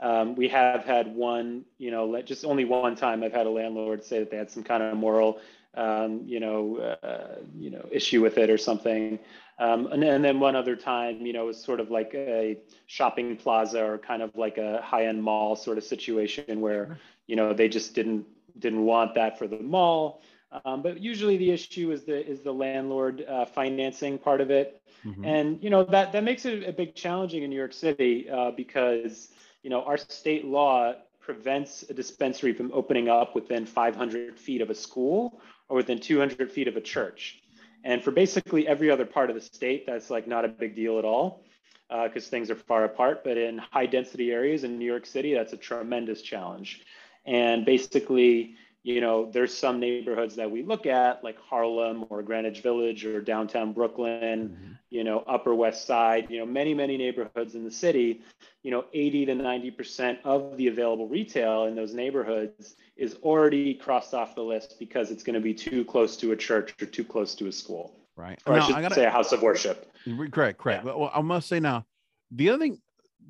Um, 0.00 0.34
we 0.36 0.48
have 0.48 0.84
had 0.84 1.14
one, 1.14 1.64
you 1.78 1.90
know, 1.90 2.20
just 2.22 2.44
only 2.44 2.64
one 2.64 2.94
time 2.94 3.22
I've 3.22 3.32
had 3.32 3.46
a 3.46 3.50
landlord 3.50 4.04
say 4.04 4.18
that 4.20 4.30
they 4.30 4.36
had 4.36 4.50
some 4.50 4.62
kind 4.62 4.82
of 4.82 4.96
moral, 4.96 5.40
um, 5.76 6.22
you 6.24 6.40
know, 6.40 6.96
uh, 7.02 7.36
you 7.56 7.70
know, 7.70 7.86
issue 7.90 8.22
with 8.22 8.38
it 8.38 8.50
or 8.50 8.58
something. 8.58 9.18
Um, 9.58 9.86
and, 9.86 10.02
and, 10.02 10.24
then 10.24 10.40
one 10.40 10.56
other 10.56 10.74
time, 10.74 11.24
you 11.24 11.32
know, 11.32 11.44
it 11.44 11.46
was 11.46 11.62
sort 11.62 11.78
of 11.78 11.90
like 11.90 12.12
a 12.14 12.58
shopping 12.86 13.36
plaza 13.36 13.84
or 13.84 13.98
kind 13.98 14.20
of 14.20 14.34
like 14.34 14.58
a 14.58 14.82
high-end 14.82 15.22
mall 15.22 15.54
sort 15.54 15.78
of 15.78 15.84
situation 15.84 16.60
where, 16.60 16.98
you 17.28 17.36
know, 17.36 17.52
they 17.52 17.68
just 17.68 17.94
didn't 17.94 18.26
didn't 18.58 18.84
want 18.84 19.14
that 19.14 19.38
for 19.38 19.46
the 19.46 19.58
mall. 19.58 20.22
Um, 20.64 20.82
but 20.82 21.00
usually 21.00 21.36
the 21.36 21.50
issue 21.50 21.90
is 21.90 22.04
the 22.04 22.24
is 22.24 22.42
the 22.42 22.52
landlord 22.52 23.24
uh, 23.28 23.44
financing 23.44 24.18
part 24.18 24.40
of 24.40 24.50
it, 24.50 24.80
mm-hmm. 25.04 25.24
and 25.24 25.62
you 25.62 25.68
know 25.68 25.82
that 25.82 26.12
that 26.12 26.22
makes 26.22 26.44
it 26.44 26.68
a 26.68 26.72
big 26.72 26.94
challenging 26.94 27.42
in 27.42 27.50
New 27.50 27.56
York 27.56 27.72
City 27.72 28.30
uh, 28.30 28.52
because 28.52 29.30
you 29.64 29.70
know 29.70 29.82
our 29.82 29.96
state 29.96 30.44
law 30.44 30.94
prevents 31.24 31.84
a 31.88 31.94
dispensary 31.94 32.52
from 32.52 32.70
opening 32.72 33.08
up 33.08 33.34
within 33.34 33.64
500 33.64 34.38
feet 34.38 34.60
of 34.60 34.70
a 34.70 34.74
school 34.74 35.40
or 35.68 35.76
within 35.76 35.98
200 35.98 36.52
feet 36.52 36.68
of 36.68 36.76
a 36.76 36.80
church. 36.80 37.40
And 37.82 38.02
for 38.02 38.10
basically 38.10 38.66
every 38.68 38.90
other 38.90 39.06
part 39.06 39.30
of 39.30 39.36
the 39.36 39.42
state, 39.42 39.86
that's 39.86 40.10
like 40.10 40.26
not 40.26 40.44
a 40.44 40.48
big 40.48 40.74
deal 40.74 40.98
at 40.98 41.04
all 41.04 41.44
because 41.88 42.26
uh, 42.26 42.30
things 42.30 42.50
are 42.50 42.54
far 42.54 42.84
apart. 42.84 43.24
But 43.24 43.38
in 43.38 43.58
high 43.58 43.86
density 43.86 44.32
areas 44.32 44.64
in 44.64 44.78
New 44.78 44.86
York 44.86 45.06
City, 45.06 45.34
that's 45.34 45.52
a 45.52 45.56
tremendous 45.56 46.22
challenge. 46.22 46.82
And 47.26 47.64
basically, 47.64 48.56
you 48.84 49.00
know, 49.00 49.30
there's 49.32 49.56
some 49.56 49.80
neighborhoods 49.80 50.36
that 50.36 50.50
we 50.50 50.62
look 50.62 50.84
at, 50.84 51.24
like 51.24 51.40
Harlem 51.40 52.04
or 52.10 52.22
Greenwich 52.22 52.60
Village 52.60 53.06
or 53.06 53.22
downtown 53.22 53.72
Brooklyn, 53.72 54.50
mm-hmm. 54.50 54.72
you 54.90 55.02
know, 55.02 55.24
Upper 55.26 55.54
West 55.54 55.86
Side, 55.86 56.26
you 56.28 56.38
know, 56.38 56.44
many, 56.44 56.74
many 56.74 56.98
neighborhoods 56.98 57.54
in 57.54 57.64
the 57.64 57.70
city, 57.70 58.20
you 58.62 58.70
know, 58.70 58.84
80 58.92 59.26
to 59.26 59.34
90% 59.34 60.18
of 60.24 60.58
the 60.58 60.66
available 60.66 61.08
retail 61.08 61.64
in 61.64 61.74
those 61.74 61.94
neighborhoods 61.94 62.76
is 62.94 63.14
already 63.22 63.72
crossed 63.72 64.12
off 64.12 64.34
the 64.34 64.42
list 64.42 64.78
because 64.78 65.10
it's 65.10 65.22
going 65.22 65.34
to 65.34 65.40
be 65.40 65.54
too 65.54 65.86
close 65.86 66.14
to 66.18 66.32
a 66.32 66.36
church 66.36 66.74
or 66.82 66.86
too 66.86 67.04
close 67.04 67.34
to 67.36 67.46
a 67.46 67.52
school. 67.52 67.96
Right. 68.16 68.38
Or 68.44 68.54
now, 68.54 68.64
I 68.64 68.66
should 68.66 68.76
I 68.76 68.82
gotta, 68.82 68.94
say 68.96 69.06
a 69.06 69.10
house 69.10 69.32
of 69.32 69.40
worship. 69.40 69.90
Correct, 70.30 70.58
correct. 70.58 70.84
Yeah. 70.84 70.94
Well, 70.94 71.10
I 71.12 71.22
must 71.22 71.48
say 71.48 71.58
now, 71.58 71.86
the 72.30 72.50
other 72.50 72.58
thing 72.58 72.82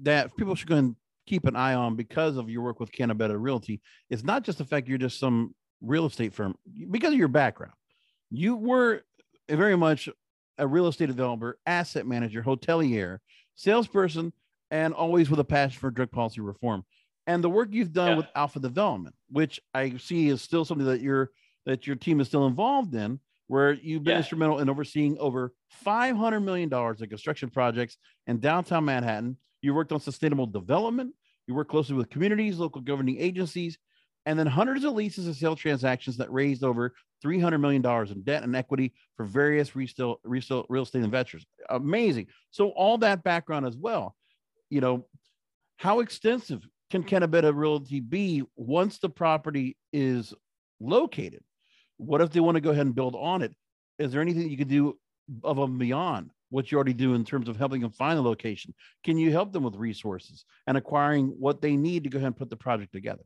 that 0.03 0.37
people 0.37 0.57
should 0.57 0.69
go 0.69 0.77
and 0.77 0.97
keep 1.27 1.47
an 1.47 1.57
eye 1.57 1.75
on 1.75 1.97
because 1.97 2.37
of 2.37 2.51
your 2.51 2.63
work 2.63 2.81
with 2.81 2.93
Cannabeta 2.93 3.37
Realty 3.39 3.81
is 4.11 4.25
not 4.25 4.43
just 4.43 4.59
the 4.59 4.65
fact 4.65 4.89
you're 4.89 4.99
just 4.99 5.19
some 5.19 5.55
real 5.81 6.07
estate 6.07 6.33
firm, 6.33 6.55
because 6.91 7.13
of 7.13 7.19
your 7.19 7.29
background. 7.29 7.75
You 8.31 8.57
were 8.57 9.03
very 9.49 9.77
much 9.77 10.09
a 10.59 10.67
real 10.67 10.87
estate 10.87 11.07
developer, 11.07 11.59
asset 11.67 12.07
manager, 12.07 12.43
hotelier, 12.43 13.19
salesperson, 13.55 14.33
and 14.71 14.95
always 14.95 15.31
with 15.31 15.41
a 15.41 15.45
passion 15.45 15.79
for 15.79 15.91
drug 15.91 16.11
policy 16.11 16.41
reform 16.41 16.85
and 17.27 17.43
the 17.43 17.51
work 17.51 17.69
you've 17.71 17.93
done 17.93 18.11
yeah. 18.11 18.17
with 18.17 18.27
alpha 18.35 18.61
development 18.61 19.15
which 19.31 19.61
i 19.75 19.97
see 19.97 20.29
is 20.29 20.43
still 20.43 20.65
something 20.65 20.87
that 20.87 21.01
your 21.01 21.31
that 21.67 21.87
your 21.87 21.97
team 21.97 22.21
is 22.21 22.27
still 22.27 22.47
involved 22.47 22.95
in 22.95 23.19
where 23.47 23.73
you've 23.73 24.05
been 24.05 24.13
yeah. 24.13 24.19
instrumental 24.19 24.59
in 24.59 24.69
overseeing 24.69 25.19
over 25.19 25.53
500 25.71 26.41
million 26.41 26.69
dollars 26.69 27.01
in 27.01 27.09
construction 27.09 27.51
projects 27.51 27.97
in 28.27 28.41
downtown 28.41 28.85
manhattan 28.85 29.37
you 29.65 29.75
worked 29.75 29.93
on 29.93 30.01
sustainable 30.01 30.47
development 30.47 31.15
you 31.47 31.55
work 31.55 31.69
closely 31.69 31.95
with 31.95 32.11
communities 32.11 32.59
local 32.59 32.81
governing 32.81 33.19
agencies 33.19 33.79
and 34.27 34.39
then 34.39 34.47
hundreds 34.47 34.85
of 34.85 34.95
leases 34.95 35.27
and 35.27 35.37
sale 35.37 35.57
transactions 35.57 36.17
that 36.17 36.33
raised 36.33 36.65
over 36.65 36.95
$300 37.25 37.61
million 37.61 37.85
in 38.11 38.23
debt 38.23 38.43
and 38.43 38.57
equity 38.57 38.93
for 39.17 39.25
various 39.25 39.77
resale, 39.77 40.19
real 40.25 40.83
estate 40.83 41.05
investors. 41.05 41.45
Amazing. 41.69 42.27
So 42.51 42.71
all 42.71 42.99
that 42.99 43.23
background 43.23 43.67
as 43.67 43.77
well, 43.77 44.15
you 44.71 44.81
know, 44.81 45.07
how 45.77 46.01
extensive 46.01 46.67
can 46.91 47.05
Cannabeta 47.05 47.55
Realty 47.55 48.01
be 48.01 48.43
once 48.57 48.99
the 48.99 49.09
property 49.09 49.77
is 49.93 50.33
located? 50.81 51.43
What 51.97 52.21
if 52.21 52.31
they 52.31 52.41
want 52.41 52.57
to 52.57 52.61
go 52.61 52.71
ahead 52.71 52.87
and 52.87 52.95
build 52.95 53.15
on 53.15 53.43
it? 53.43 53.55
Is 53.99 54.13
there 54.13 54.23
anything 54.23 54.49
you 54.49 54.57
can 54.57 54.69
do 54.69 54.99
above 55.43 55.71
and 55.71 55.79
beyond 55.79 56.31
what 56.55 56.71
you 56.71 56.77
already 56.77 56.95
do 56.95 57.15
in 57.15 57.25
terms 57.25 57.49
of 57.49 57.57
helping 57.57 57.81
them 57.81 57.91
find 57.91 58.17
the 58.17 58.23
location? 58.23 58.73
Can 59.03 59.19
you 59.19 59.33
help 59.33 59.53
them 59.53 59.65
with 59.65 59.75
resources 59.75 60.45
and 60.69 60.77
acquiring 60.77 61.35
what 61.39 61.61
they 61.61 61.77
need 61.77 62.05
to 62.05 62.11
go 62.11 62.19
ahead 62.19 62.29
and 62.29 62.37
put 62.37 62.49
the 62.49 62.57
project 62.57 62.93
together? 62.93 63.25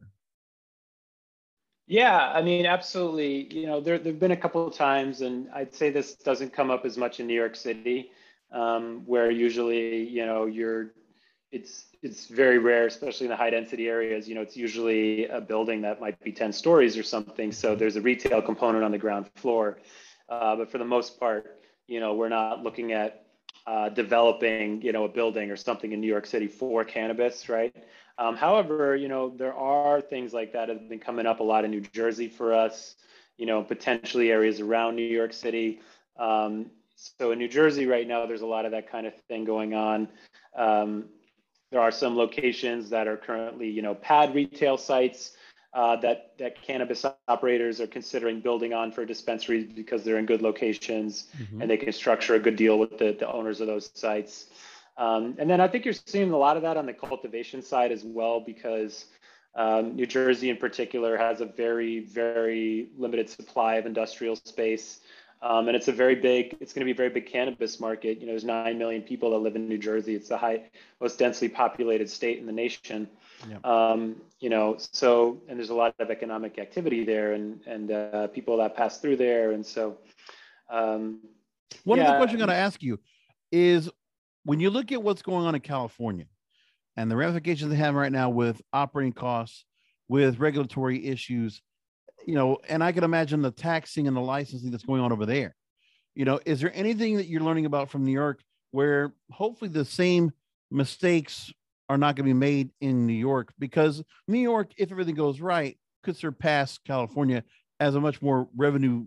Yeah, 1.86 2.32
I 2.34 2.40
mean, 2.40 2.64
absolutely. 2.64 3.52
You 3.54 3.66
know, 3.66 3.80
there 3.80 3.98
there've 3.98 4.18
been 4.18 4.32
a 4.32 4.36
couple 4.36 4.66
of 4.66 4.74
times, 4.74 5.20
and 5.20 5.48
I'd 5.54 5.74
say 5.74 5.90
this 5.90 6.14
doesn't 6.14 6.54
come 6.54 6.70
up 6.70 6.86
as 6.86 6.96
much 6.96 7.20
in 7.20 7.26
New 7.26 7.34
York 7.34 7.54
City, 7.54 8.12
um, 8.50 9.02
where 9.04 9.30
usually, 9.30 10.04
you 10.04 10.24
know, 10.24 10.46
you're 10.46 10.92
it's 11.52 11.84
it's 12.02 12.26
very 12.28 12.58
rare, 12.58 12.86
especially 12.86 13.26
in 13.26 13.30
the 13.30 13.36
high 13.36 13.50
density 13.50 13.88
areas. 13.88 14.26
You 14.26 14.36
know, 14.36 14.42
it's 14.42 14.56
usually 14.56 15.26
a 15.26 15.40
building 15.40 15.82
that 15.82 16.00
might 16.00 16.18
be 16.22 16.32
10 16.32 16.52
stories 16.52 16.96
or 16.96 17.02
something. 17.02 17.52
So 17.52 17.74
there's 17.74 17.96
a 17.96 18.00
retail 18.00 18.40
component 18.40 18.84
on 18.84 18.92
the 18.92 18.98
ground 18.98 19.28
floor. 19.34 19.78
Uh, 20.28 20.56
but 20.56 20.70
for 20.70 20.78
the 20.78 20.84
most 20.84 21.18
part, 21.18 21.57
you 21.88 21.98
know, 21.98 22.14
we're 22.14 22.28
not 22.28 22.62
looking 22.62 22.92
at 22.92 23.24
uh, 23.66 23.88
developing, 23.88 24.80
you 24.82 24.92
know, 24.92 25.04
a 25.04 25.08
building 25.08 25.50
or 25.50 25.56
something 25.56 25.92
in 25.92 26.00
New 26.00 26.06
York 26.06 26.26
City 26.26 26.46
for 26.46 26.84
cannabis, 26.84 27.48
right? 27.48 27.74
Um, 28.18 28.36
however, 28.36 28.94
you 28.94 29.08
know, 29.08 29.30
there 29.30 29.54
are 29.54 30.00
things 30.00 30.32
like 30.32 30.52
that 30.52 30.68
have 30.68 30.88
been 30.88 30.98
coming 30.98 31.26
up 31.26 31.40
a 31.40 31.42
lot 31.42 31.64
in 31.64 31.70
New 31.70 31.80
Jersey 31.80 32.28
for 32.28 32.54
us, 32.54 32.96
you 33.36 33.46
know, 33.46 33.62
potentially 33.62 34.30
areas 34.30 34.60
around 34.60 34.96
New 34.96 35.02
York 35.02 35.32
City. 35.32 35.80
Um, 36.18 36.70
so 36.96 37.32
in 37.32 37.38
New 37.38 37.48
Jersey 37.48 37.86
right 37.86 38.06
now, 38.06 38.26
there's 38.26 38.40
a 38.40 38.46
lot 38.46 38.64
of 38.64 38.72
that 38.72 38.90
kind 38.90 39.06
of 39.06 39.14
thing 39.28 39.44
going 39.44 39.74
on. 39.74 40.08
Um, 40.56 41.06
there 41.70 41.80
are 41.80 41.92
some 41.92 42.16
locations 42.16 42.90
that 42.90 43.06
are 43.06 43.16
currently, 43.16 43.68
you 43.68 43.82
know, 43.82 43.94
pad 43.94 44.34
retail 44.34 44.76
sites 44.76 45.32
uh, 45.74 45.96
that 45.96 46.32
that 46.38 46.60
cannabis 46.62 47.04
operators 47.26 47.80
are 47.80 47.86
considering 47.86 48.40
building 48.40 48.72
on 48.72 48.90
for 48.90 49.04
dispensaries 49.04 49.66
because 49.74 50.02
they're 50.04 50.18
in 50.18 50.26
good 50.26 50.42
locations 50.42 51.28
mm-hmm. 51.36 51.60
and 51.60 51.70
they 51.70 51.76
can 51.76 51.92
structure 51.92 52.34
a 52.34 52.38
good 52.38 52.56
deal 52.56 52.78
with 52.78 52.98
the, 52.98 53.16
the 53.18 53.30
owners 53.30 53.60
of 53.60 53.66
those 53.66 53.90
sites. 53.94 54.46
Um, 54.96 55.36
and 55.38 55.48
then 55.48 55.60
I 55.60 55.68
think 55.68 55.84
you're 55.84 55.94
seeing 55.94 56.32
a 56.32 56.36
lot 56.36 56.56
of 56.56 56.62
that 56.62 56.76
on 56.76 56.86
the 56.86 56.92
cultivation 56.92 57.62
side 57.62 57.92
as 57.92 58.02
well 58.02 58.40
because 58.40 59.06
um, 59.54 59.94
New 59.94 60.06
Jersey 60.06 60.50
in 60.50 60.56
particular 60.56 61.16
has 61.16 61.40
a 61.40 61.46
very, 61.46 62.00
very 62.00 62.88
limited 62.96 63.28
supply 63.28 63.74
of 63.74 63.86
industrial 63.86 64.36
space. 64.36 65.00
Um, 65.40 65.68
and 65.68 65.76
it's 65.76 65.86
a 65.86 65.92
very 65.92 66.16
big, 66.16 66.56
it's 66.60 66.72
going 66.72 66.80
to 66.80 66.84
be 66.84 66.90
a 66.90 66.96
very 66.96 67.10
big 67.10 67.26
cannabis 67.26 67.78
market. 67.78 68.20
You 68.20 68.26
know, 68.26 68.32
there's 68.32 68.44
9 68.44 68.76
million 68.76 69.02
people 69.02 69.30
that 69.30 69.38
live 69.38 69.54
in 69.54 69.68
New 69.68 69.78
Jersey. 69.78 70.16
It's 70.16 70.28
the 70.28 70.36
high, 70.36 70.62
most 71.00 71.18
densely 71.18 71.48
populated 71.48 72.10
state 72.10 72.38
in 72.38 72.46
the 72.46 72.52
nation. 72.52 73.08
Yeah. 73.48 73.58
Um, 73.64 74.16
you 74.40 74.50
know, 74.50 74.76
so, 74.78 75.40
and 75.48 75.58
there's 75.58 75.70
a 75.70 75.74
lot 75.74 75.94
of 75.98 76.10
economic 76.10 76.58
activity 76.58 77.04
there 77.04 77.34
and, 77.34 77.60
and 77.66 77.90
uh, 77.90 78.26
people 78.28 78.56
that 78.58 78.76
pass 78.76 78.98
through 78.98 79.16
there. 79.16 79.52
And 79.52 79.64
so, 79.64 79.98
um, 80.70 81.20
one 81.84 81.98
yeah. 81.98 82.04
of 82.04 82.12
the 82.12 82.18
questions 82.18 82.42
I'm 82.42 82.46
going 82.46 82.56
to 82.56 82.62
ask 82.62 82.82
you 82.82 82.98
is 83.52 83.90
when 84.44 84.60
you 84.60 84.70
look 84.70 84.92
at 84.92 85.02
what's 85.02 85.22
going 85.22 85.46
on 85.46 85.54
in 85.54 85.60
California 85.60 86.26
and 86.96 87.10
the 87.10 87.16
ramifications 87.16 87.70
they 87.70 87.76
have 87.76 87.94
right 87.94 88.12
now 88.12 88.30
with 88.30 88.60
operating 88.72 89.12
costs, 89.12 89.64
with 90.08 90.38
regulatory 90.38 91.06
issues, 91.06 91.60
you 92.26 92.34
know, 92.34 92.58
and 92.68 92.82
I 92.82 92.92
can 92.92 93.04
imagine 93.04 93.42
the 93.42 93.50
taxing 93.50 94.08
and 94.08 94.16
the 94.16 94.20
licensing 94.20 94.70
that's 94.70 94.84
going 94.84 95.00
on 95.00 95.12
over 95.12 95.26
there. 95.26 95.54
You 96.14 96.24
know, 96.24 96.40
is 96.44 96.60
there 96.60 96.72
anything 96.74 97.16
that 97.16 97.26
you're 97.26 97.42
learning 97.42 97.66
about 97.66 97.90
from 97.90 98.04
New 98.04 98.12
York 98.12 98.42
where 98.70 99.12
hopefully 99.30 99.70
the 99.70 99.84
same 99.84 100.32
mistakes 100.70 101.52
are 101.88 101.98
not 101.98 102.16
going 102.16 102.28
to 102.28 102.34
be 102.34 102.38
made 102.38 102.70
in 102.80 103.06
New 103.06 103.12
York? 103.12 103.52
Because 103.58 104.02
New 104.26 104.40
York, 104.40 104.72
if 104.76 104.90
everything 104.90 105.14
goes 105.14 105.40
right, 105.40 105.78
could 106.02 106.16
surpass 106.16 106.78
California 106.78 107.44
as 107.80 107.94
a 107.94 108.00
much 108.00 108.20
more 108.22 108.48
revenue 108.56 109.06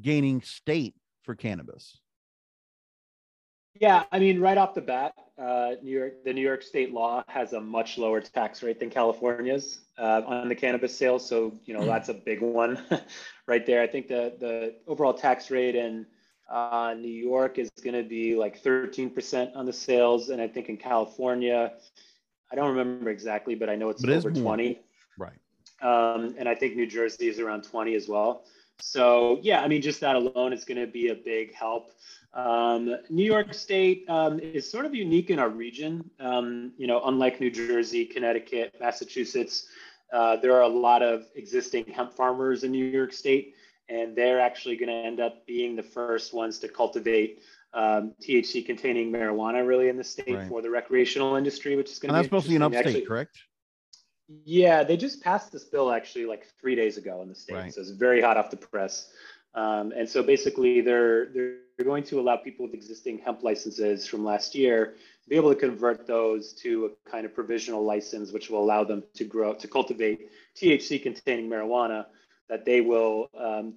gaining 0.00 0.42
state 0.42 0.94
for 1.22 1.34
cannabis. 1.34 1.98
Yeah, 3.80 4.04
I 4.10 4.18
mean, 4.18 4.40
right 4.40 4.58
off 4.58 4.74
the 4.74 4.80
bat, 4.80 5.14
uh, 5.38 5.72
New 5.82 5.96
York, 5.96 6.24
the 6.24 6.32
New 6.32 6.42
York 6.42 6.62
State 6.62 6.92
law 6.92 7.22
has 7.28 7.52
a 7.52 7.60
much 7.60 7.96
lower 7.96 8.20
tax 8.20 8.62
rate 8.62 8.80
than 8.80 8.90
California's 8.90 9.80
uh, 9.98 10.22
on 10.26 10.48
the 10.48 10.54
cannabis 10.54 10.96
sales. 10.96 11.28
So, 11.28 11.54
you 11.64 11.74
know, 11.74 11.84
that's 11.84 12.08
a 12.08 12.14
big 12.14 12.40
one 12.40 12.82
right 13.46 13.64
there. 13.64 13.80
I 13.80 13.86
think 13.86 14.08
the 14.08 14.34
the 14.40 14.74
overall 14.88 15.14
tax 15.14 15.50
rate 15.50 15.76
in 15.76 16.06
uh, 16.50 16.94
New 16.98 17.08
York 17.08 17.58
is 17.58 17.70
going 17.84 17.94
to 17.94 18.08
be 18.08 18.34
like 18.34 18.60
13% 18.62 19.54
on 19.54 19.66
the 19.66 19.72
sales, 19.72 20.30
and 20.30 20.40
I 20.42 20.48
think 20.48 20.68
in 20.68 20.76
California, 20.76 21.74
I 22.50 22.56
don't 22.56 22.74
remember 22.74 23.10
exactly, 23.10 23.54
but 23.54 23.68
I 23.68 23.76
know 23.76 23.90
it's 23.90 24.02
but 24.02 24.10
over 24.10 24.30
20. 24.30 24.80
Right. 25.18 25.32
Um, 25.82 26.34
and 26.38 26.48
I 26.48 26.54
think 26.54 26.76
New 26.76 26.86
Jersey 26.86 27.28
is 27.28 27.38
around 27.38 27.62
20 27.62 27.94
as 27.94 28.08
well. 28.08 28.44
So 28.80 29.38
yeah, 29.42 29.62
I 29.62 29.68
mean, 29.68 29.82
just 29.82 30.00
that 30.00 30.16
alone 30.16 30.52
is 30.52 30.64
going 30.64 30.78
to 30.78 30.86
be 30.86 31.08
a 31.08 31.14
big 31.14 31.54
help. 31.54 31.90
Um, 32.34 32.96
New 33.10 33.24
York 33.24 33.54
State 33.54 34.04
um, 34.08 34.38
is 34.38 34.70
sort 34.70 34.84
of 34.84 34.94
unique 34.94 35.30
in 35.30 35.38
our 35.38 35.48
region. 35.48 36.08
Um, 36.20 36.72
you 36.76 36.86
know, 36.86 37.02
unlike 37.04 37.40
New 37.40 37.50
Jersey, 37.50 38.04
Connecticut, 38.04 38.74
Massachusetts, 38.80 39.66
uh, 40.12 40.36
there 40.36 40.54
are 40.54 40.62
a 40.62 40.68
lot 40.68 41.02
of 41.02 41.24
existing 41.34 41.86
hemp 41.86 42.12
farmers 42.12 42.64
in 42.64 42.70
New 42.70 42.84
York 42.84 43.12
State, 43.12 43.54
and 43.88 44.14
they're 44.14 44.40
actually 44.40 44.76
going 44.76 44.88
to 44.88 44.94
end 44.94 45.20
up 45.20 45.46
being 45.46 45.74
the 45.74 45.82
first 45.82 46.32
ones 46.32 46.58
to 46.60 46.68
cultivate 46.68 47.42
um, 47.74 48.14
THC 48.22 48.64
containing 48.64 49.12
marijuana 49.12 49.66
really 49.66 49.88
in 49.88 49.96
the 49.96 50.04
state 50.04 50.34
right. 50.34 50.48
for 50.48 50.62
the 50.62 50.70
recreational 50.70 51.36
industry, 51.36 51.76
which 51.76 51.90
is 51.90 51.98
going 51.98 52.08
to 52.08 52.14
be 52.14 52.16
And 52.16 52.16
that's 52.16 52.26
supposed 52.26 52.44
to 52.46 52.50
be 52.50 52.56
an 52.56 52.62
upstate, 52.62 52.86
actually, 52.86 53.06
correct? 53.06 53.38
Yeah, 54.44 54.84
they 54.84 54.96
just 54.96 55.22
passed 55.22 55.52
this 55.52 55.64
bill 55.64 55.90
actually 55.90 56.26
like 56.26 56.46
three 56.60 56.74
days 56.74 56.98
ago 56.98 57.22
in 57.22 57.28
the 57.28 57.34
state, 57.34 57.54
right. 57.54 57.74
so 57.74 57.80
it's 57.80 57.90
very 57.90 58.20
hot 58.20 58.36
off 58.36 58.50
the 58.50 58.56
press. 58.56 59.10
Um, 59.54 59.92
and 59.96 60.08
so 60.08 60.22
basically, 60.22 60.82
they're 60.82 61.26
they're 61.26 61.84
going 61.84 62.04
to 62.04 62.20
allow 62.20 62.36
people 62.36 62.66
with 62.66 62.74
existing 62.74 63.18
hemp 63.18 63.42
licenses 63.42 64.06
from 64.06 64.24
last 64.24 64.54
year 64.54 64.94
to 65.22 65.28
be 65.30 65.36
able 65.36 65.52
to 65.52 65.58
convert 65.58 66.06
those 66.06 66.52
to 66.54 66.86
a 66.86 67.10
kind 67.10 67.24
of 67.24 67.34
provisional 67.34 67.84
license, 67.84 68.30
which 68.30 68.50
will 68.50 68.62
allow 68.62 68.84
them 68.84 69.02
to 69.14 69.24
grow 69.24 69.54
to 69.54 69.66
cultivate 69.66 70.30
THC 70.56 71.02
containing 71.02 71.48
marijuana. 71.48 72.06
That 72.50 72.64
they 72.64 72.80
will 72.82 73.30
um, 73.38 73.74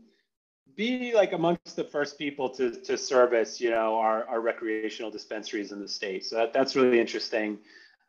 be 0.76 1.14
like 1.14 1.34
amongst 1.34 1.76
the 1.76 1.84
first 1.84 2.18
people 2.18 2.50
to 2.50 2.72
to 2.72 2.98
service, 2.98 3.60
you 3.62 3.70
know, 3.70 3.96
our 3.96 4.26
our 4.28 4.42
recreational 4.42 5.12
dispensaries 5.12 5.72
in 5.72 5.80
the 5.80 5.88
state. 5.88 6.26
So 6.26 6.36
that, 6.38 6.54
that's 6.54 6.76
really 6.76 7.00
interesting 7.00 7.60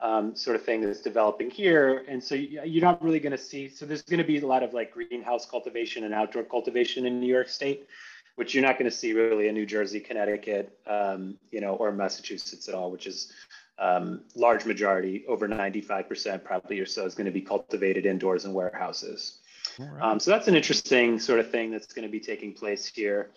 um, 0.02 0.34
sort 0.34 0.56
of 0.56 0.64
thing 0.64 0.80
that's 0.80 1.00
developing 1.00 1.48
here. 1.48 2.04
And 2.08 2.22
so 2.22 2.34
you're 2.34 2.82
not 2.82 3.02
really 3.02 3.20
going 3.20 3.32
to 3.32 3.38
see, 3.38 3.68
so 3.68 3.86
there's 3.86 4.02
going 4.02 4.18
to 4.18 4.26
be 4.26 4.38
a 4.38 4.46
lot 4.46 4.62
of 4.64 4.74
like 4.74 4.92
greenhouse 4.92 5.46
cultivation 5.46 6.04
and 6.04 6.12
outdoor 6.12 6.42
cultivation 6.42 7.06
in 7.06 7.20
New 7.20 7.32
York 7.32 7.48
State, 7.48 7.86
which 8.34 8.52
you're 8.52 8.64
not 8.64 8.78
going 8.78 8.90
to 8.90 8.96
see 8.96 9.12
really 9.12 9.46
in 9.46 9.54
New 9.54 9.64
Jersey, 9.64 10.00
Connecticut, 10.00 10.76
um, 10.88 11.38
you 11.52 11.60
know, 11.60 11.74
or 11.74 11.92
Massachusetts 11.92 12.68
at 12.68 12.74
all, 12.74 12.90
which 12.90 13.06
is 13.06 13.32
um, 13.78 14.22
large 14.34 14.64
majority, 14.64 15.24
over 15.28 15.48
95% 15.48 16.42
probably 16.42 16.80
or 16.80 16.86
so 16.86 17.06
is 17.06 17.14
going 17.14 17.26
to 17.26 17.32
be 17.32 17.40
cultivated 17.40 18.04
indoors 18.04 18.44
in 18.44 18.52
warehouses. 18.52 19.38
Right. 19.78 20.02
Um, 20.02 20.20
so 20.20 20.30
that's 20.30 20.48
an 20.48 20.56
interesting 20.56 21.18
sort 21.18 21.40
of 21.40 21.50
thing 21.50 21.70
that's 21.70 21.92
going 21.92 22.06
to 22.06 22.12
be 22.12 22.20
taking 22.20 22.52
place 22.52 22.86
here. 22.86 23.30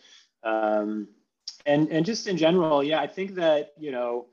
Um, 0.43 1.07
and, 1.65 1.89
and 1.89 2.05
just 2.05 2.27
in 2.27 2.37
general, 2.37 2.83
yeah, 2.83 2.99
I 2.99 3.07
think 3.07 3.35
that, 3.35 3.73
you 3.77 3.91
know, 3.91 4.27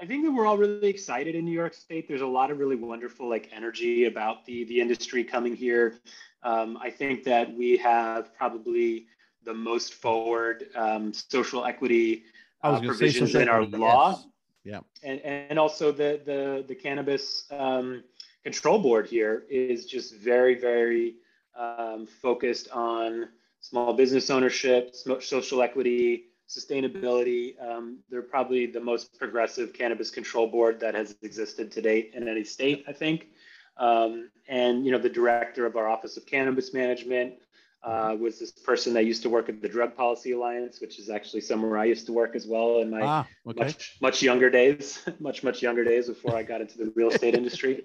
I 0.00 0.06
think 0.06 0.24
that 0.24 0.32
we're 0.32 0.46
all 0.46 0.56
really 0.56 0.88
excited 0.88 1.34
in 1.34 1.44
New 1.44 1.52
York 1.52 1.74
State. 1.74 2.08
There's 2.08 2.22
a 2.22 2.26
lot 2.26 2.50
of 2.50 2.58
really 2.58 2.76
wonderful 2.76 3.28
like 3.28 3.50
energy 3.52 4.06
about 4.06 4.46
the 4.46 4.64
the 4.64 4.80
industry 4.80 5.22
coming 5.24 5.54
here. 5.54 5.98
Um, 6.42 6.78
I 6.80 6.90
think 6.90 7.22
that 7.24 7.54
we 7.54 7.76
have 7.76 8.34
probably 8.34 9.06
the 9.44 9.52
most 9.52 9.92
forward 9.94 10.68
um, 10.74 11.12
social 11.12 11.66
equity 11.66 12.24
uh, 12.62 12.80
provisions 12.80 13.34
in 13.34 13.48
our 13.48 13.64
law. 13.64 14.10
Yes. 14.10 14.26
Yeah, 14.62 14.80
and 15.02 15.20
and 15.20 15.58
also 15.58 15.92
the 15.92 16.20
the 16.24 16.64
the 16.66 16.74
cannabis 16.74 17.44
um, 17.50 18.02
control 18.44 18.78
board 18.78 19.06
here 19.06 19.44
is 19.50 19.86
just 19.86 20.14
very 20.16 20.54
very 20.54 21.14
um, 21.58 22.06
focused 22.06 22.70
on 22.70 23.28
small 23.60 23.92
business 23.92 24.30
ownership, 24.30 24.94
social 25.20 25.62
equity, 25.62 26.24
sustainability. 26.48 27.54
Um, 27.62 27.98
they're 28.08 28.22
probably 28.22 28.66
the 28.66 28.80
most 28.80 29.18
progressive 29.18 29.72
cannabis 29.72 30.10
control 30.10 30.46
board 30.46 30.80
that 30.80 30.94
has 30.94 31.16
existed 31.22 31.70
to 31.72 31.82
date 31.82 32.12
in 32.14 32.26
any 32.26 32.44
state, 32.44 32.84
I 32.88 32.92
think. 32.92 33.28
Um, 33.76 34.30
and 34.48 34.84
you 34.84 34.92
know, 34.92 34.98
the 34.98 35.08
director 35.08 35.66
of 35.66 35.76
our 35.76 35.88
Office 35.88 36.16
of 36.16 36.26
Cannabis 36.26 36.74
Management 36.74 37.34
uh, 37.82 38.14
was 38.18 38.38
this 38.38 38.50
person 38.50 38.92
that 38.92 39.06
used 39.06 39.22
to 39.22 39.30
work 39.30 39.48
at 39.48 39.62
the 39.62 39.68
Drug 39.68 39.96
Policy 39.96 40.32
Alliance, 40.32 40.80
which 40.80 40.98
is 40.98 41.08
actually 41.08 41.40
somewhere 41.40 41.78
I 41.78 41.84
used 41.84 42.04
to 42.06 42.12
work 42.12 42.34
as 42.34 42.46
well 42.46 42.80
in 42.80 42.90
my 42.90 43.00
ah, 43.00 43.26
okay. 43.46 43.64
much 43.64 43.96
much 44.02 44.22
younger 44.22 44.50
days, 44.50 45.08
much 45.20 45.42
much 45.42 45.62
younger 45.62 45.84
days 45.84 46.08
before 46.08 46.34
I 46.34 46.42
got 46.42 46.60
into 46.60 46.76
the 46.76 46.92
real 46.94 47.08
estate 47.08 47.34
industry. 47.34 47.84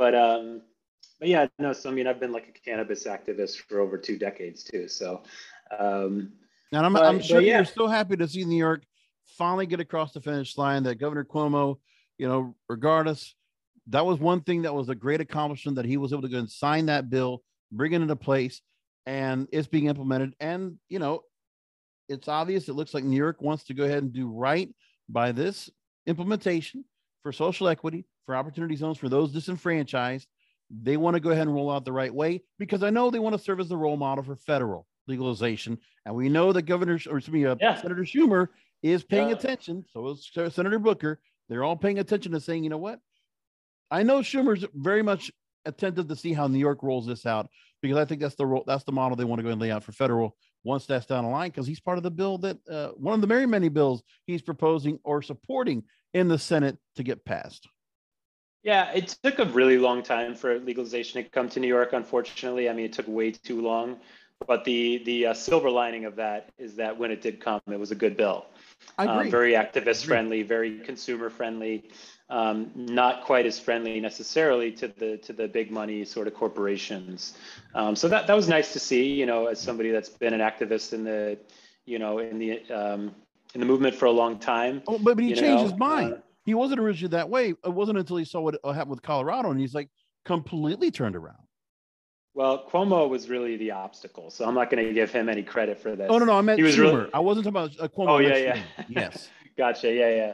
But 0.00 0.14
um, 0.14 0.62
but 1.18 1.28
yeah, 1.28 1.46
no. 1.58 1.74
So 1.74 1.90
I 1.90 1.92
mean, 1.92 2.06
I've 2.06 2.18
been 2.18 2.32
like 2.32 2.48
a 2.48 2.58
cannabis 2.58 3.06
activist 3.06 3.58
for 3.68 3.80
over 3.80 3.98
two 3.98 4.16
decades 4.16 4.64
too. 4.64 4.88
So 4.88 5.22
um, 5.78 6.32
and 6.72 6.86
I'm, 6.86 6.94
but, 6.94 7.04
I'm 7.04 7.20
sure 7.20 7.42
yeah. 7.42 7.56
you're 7.56 7.64
so 7.66 7.86
happy 7.86 8.16
to 8.16 8.26
see 8.26 8.46
New 8.46 8.56
York 8.56 8.82
finally 9.36 9.66
get 9.66 9.78
across 9.78 10.12
the 10.12 10.22
finish 10.22 10.56
line 10.56 10.84
that 10.84 10.94
Governor 10.94 11.24
Cuomo, 11.24 11.80
you 12.16 12.26
know, 12.26 12.54
regardless, 12.66 13.34
that 13.88 14.06
was 14.06 14.18
one 14.18 14.40
thing 14.40 14.62
that 14.62 14.74
was 14.74 14.88
a 14.88 14.94
great 14.94 15.20
accomplishment 15.20 15.76
that 15.76 15.84
he 15.84 15.98
was 15.98 16.14
able 16.14 16.22
to 16.22 16.28
go 16.28 16.38
and 16.38 16.50
sign 16.50 16.86
that 16.86 17.10
bill, 17.10 17.42
bring 17.70 17.92
it 17.92 18.00
into 18.00 18.16
place, 18.16 18.62
and 19.04 19.48
it's 19.52 19.68
being 19.68 19.86
implemented. 19.86 20.34
And, 20.40 20.78
you 20.88 20.98
know, 20.98 21.24
it's 22.08 22.26
obvious 22.26 22.70
it 22.70 22.74
looks 22.74 22.94
like 22.94 23.04
New 23.04 23.16
York 23.16 23.42
wants 23.42 23.64
to 23.64 23.74
go 23.74 23.84
ahead 23.84 24.02
and 24.02 24.12
do 24.14 24.28
right 24.28 24.74
by 25.10 25.32
this 25.32 25.68
implementation 26.06 26.86
for 27.22 27.32
social 27.32 27.68
equity, 27.68 28.06
for 28.30 28.36
opportunity 28.36 28.76
zones 28.76 28.96
for 28.96 29.08
those 29.08 29.32
disenfranchised. 29.32 30.28
They 30.70 30.96
want 30.96 31.14
to 31.14 31.20
go 31.20 31.30
ahead 31.30 31.48
and 31.48 31.54
roll 31.54 31.68
out 31.68 31.84
the 31.84 31.92
right 31.92 32.14
way 32.14 32.44
because 32.60 32.84
I 32.84 32.90
know 32.90 33.10
they 33.10 33.18
want 33.18 33.36
to 33.36 33.42
serve 33.42 33.58
as 33.58 33.68
the 33.68 33.76
role 33.76 33.96
model 33.96 34.22
for 34.22 34.36
federal 34.36 34.86
legalization. 35.08 35.78
And 36.06 36.14
we 36.14 36.28
know 36.28 36.52
that 36.52 36.62
Governor 36.62 36.92
or 37.08 37.18
excuse 37.18 37.28
me, 37.28 37.44
uh, 37.44 37.56
yeah. 37.60 37.74
Senator 37.82 38.04
Schumer 38.04 38.46
is 38.84 39.02
paying 39.02 39.32
attention. 39.32 39.84
So 39.92 40.10
is 40.10 40.30
Senator 40.54 40.78
Booker. 40.78 41.20
They're 41.48 41.64
all 41.64 41.74
paying 41.74 41.98
attention 41.98 42.30
to 42.30 42.40
saying, 42.40 42.62
you 42.62 42.70
know 42.70 42.78
what? 42.78 43.00
I 43.90 44.04
know 44.04 44.20
Schumer's 44.20 44.64
very 44.74 45.02
much 45.02 45.32
attentive 45.64 46.06
to 46.06 46.14
see 46.14 46.32
how 46.32 46.46
New 46.46 46.60
York 46.60 46.84
rolls 46.84 47.08
this 47.08 47.26
out 47.26 47.48
because 47.82 47.98
I 47.98 48.04
think 48.04 48.20
that's 48.20 48.36
the 48.36 48.46
role, 48.46 48.62
that's 48.64 48.84
the 48.84 48.92
model 48.92 49.16
they 49.16 49.24
want 49.24 49.40
to 49.40 49.42
go 49.42 49.50
and 49.50 49.60
lay 49.60 49.72
out 49.72 49.82
for 49.82 49.90
federal 49.90 50.36
once 50.62 50.86
that's 50.86 51.06
down 51.06 51.24
the 51.24 51.30
line 51.30 51.50
because 51.50 51.66
he's 51.66 51.80
part 51.80 51.98
of 51.98 52.04
the 52.04 52.12
bill 52.12 52.38
that 52.38 52.58
uh, 52.70 52.90
one 52.90 53.14
of 53.14 53.22
the 53.22 53.26
very 53.26 53.46
many 53.46 53.68
bills 53.68 54.04
he's 54.26 54.42
proposing 54.42 55.00
or 55.02 55.20
supporting 55.20 55.82
in 56.14 56.28
the 56.28 56.38
Senate 56.38 56.78
to 56.94 57.02
get 57.02 57.24
passed. 57.24 57.66
Yeah, 58.62 58.92
it 58.92 59.16
took 59.22 59.38
a 59.38 59.46
really 59.46 59.78
long 59.78 60.02
time 60.02 60.34
for 60.34 60.58
legalization 60.58 61.22
to 61.22 61.28
come 61.28 61.48
to 61.50 61.60
New 61.60 61.68
York. 61.68 61.92
Unfortunately, 61.92 62.68
I 62.68 62.72
mean, 62.74 62.84
it 62.86 62.92
took 62.92 63.08
way 63.08 63.32
too 63.32 63.60
long. 63.60 63.96
But 64.46 64.64
the 64.64 65.02
the 65.04 65.26
uh, 65.26 65.34
silver 65.34 65.70
lining 65.70 66.06
of 66.06 66.16
that 66.16 66.50
is 66.58 66.74
that 66.76 66.98
when 66.98 67.10
it 67.10 67.20
did 67.20 67.40
come, 67.40 67.60
it 67.70 67.78
was 67.78 67.90
a 67.90 67.94
good 67.94 68.16
bill. 68.16 68.46
I 68.96 69.04
agree. 69.04 69.26
Um, 69.26 69.30
very 69.30 69.52
activist 69.52 70.06
friendly, 70.06 70.42
very 70.42 70.78
consumer 70.78 71.28
friendly, 71.28 71.90
um, 72.30 72.70
not 72.74 73.24
quite 73.24 73.44
as 73.44 73.60
friendly 73.60 74.00
necessarily 74.00 74.72
to 74.72 74.88
the 74.88 75.18
to 75.18 75.34
the 75.34 75.46
big 75.46 75.70
money 75.70 76.06
sort 76.06 76.26
of 76.26 76.34
corporations. 76.34 77.36
Um, 77.74 77.94
so 77.94 78.08
that 78.08 78.26
that 78.26 78.34
was 78.34 78.48
nice 78.48 78.72
to 78.72 78.78
see. 78.78 79.12
You 79.12 79.26
know, 79.26 79.46
as 79.46 79.60
somebody 79.60 79.90
that's 79.90 80.08
been 80.08 80.32
an 80.32 80.40
activist 80.40 80.94
in 80.94 81.04
the, 81.04 81.38
you 81.84 81.98
know, 81.98 82.18
in 82.18 82.38
the 82.38 82.62
um, 82.70 83.14
in 83.52 83.60
the 83.60 83.66
movement 83.66 83.94
for 83.94 84.06
a 84.06 84.10
long 84.10 84.38
time. 84.38 84.82
Oh, 84.86 84.98
but, 84.98 85.16
but 85.16 85.22
he 85.22 85.34
changed 85.34 85.64
know, 85.64 85.70
his 85.70 85.78
mind. 85.78 86.14
uh, 86.14 86.16
he 86.50 86.54
wasn't 86.54 86.80
originally 86.80 87.12
that 87.12 87.28
way. 87.30 87.50
It 87.50 87.72
wasn't 87.72 87.98
until 87.98 88.16
he 88.16 88.24
saw 88.24 88.40
what 88.40 88.56
happened 88.64 88.90
with 88.90 89.02
Colorado, 89.02 89.50
and 89.52 89.60
he's 89.60 89.72
like 89.74 89.88
completely 90.24 90.90
turned 90.90 91.14
around. 91.14 91.38
Well, 92.34 92.66
Cuomo 92.68 93.08
was 93.08 93.28
really 93.28 93.56
the 93.56 93.70
obstacle, 93.70 94.30
so 94.30 94.44
I'm 94.46 94.54
not 94.54 94.68
going 94.70 94.84
to 94.84 94.92
give 94.92 95.10
him 95.12 95.28
any 95.28 95.42
credit 95.42 95.80
for 95.80 95.94
this. 95.96 96.08
Oh 96.10 96.18
no, 96.18 96.24
no, 96.24 96.32
I 96.38 96.40
meant 96.40 96.58
He 96.58 96.64
was 96.64 96.76
Schumer. 96.76 96.98
really- 97.02 97.10
I 97.14 97.20
wasn't 97.20 97.44
talking 97.44 97.74
about 97.76 97.84
uh, 97.84 97.88
Cuomo. 97.88 98.08
Oh, 98.10 98.18
yeah, 98.18 98.36
yeah. 98.36 98.62
yes. 98.88 99.28
Gotcha. 99.56 99.92
Yeah, 99.92 100.10
yeah. 100.10 100.32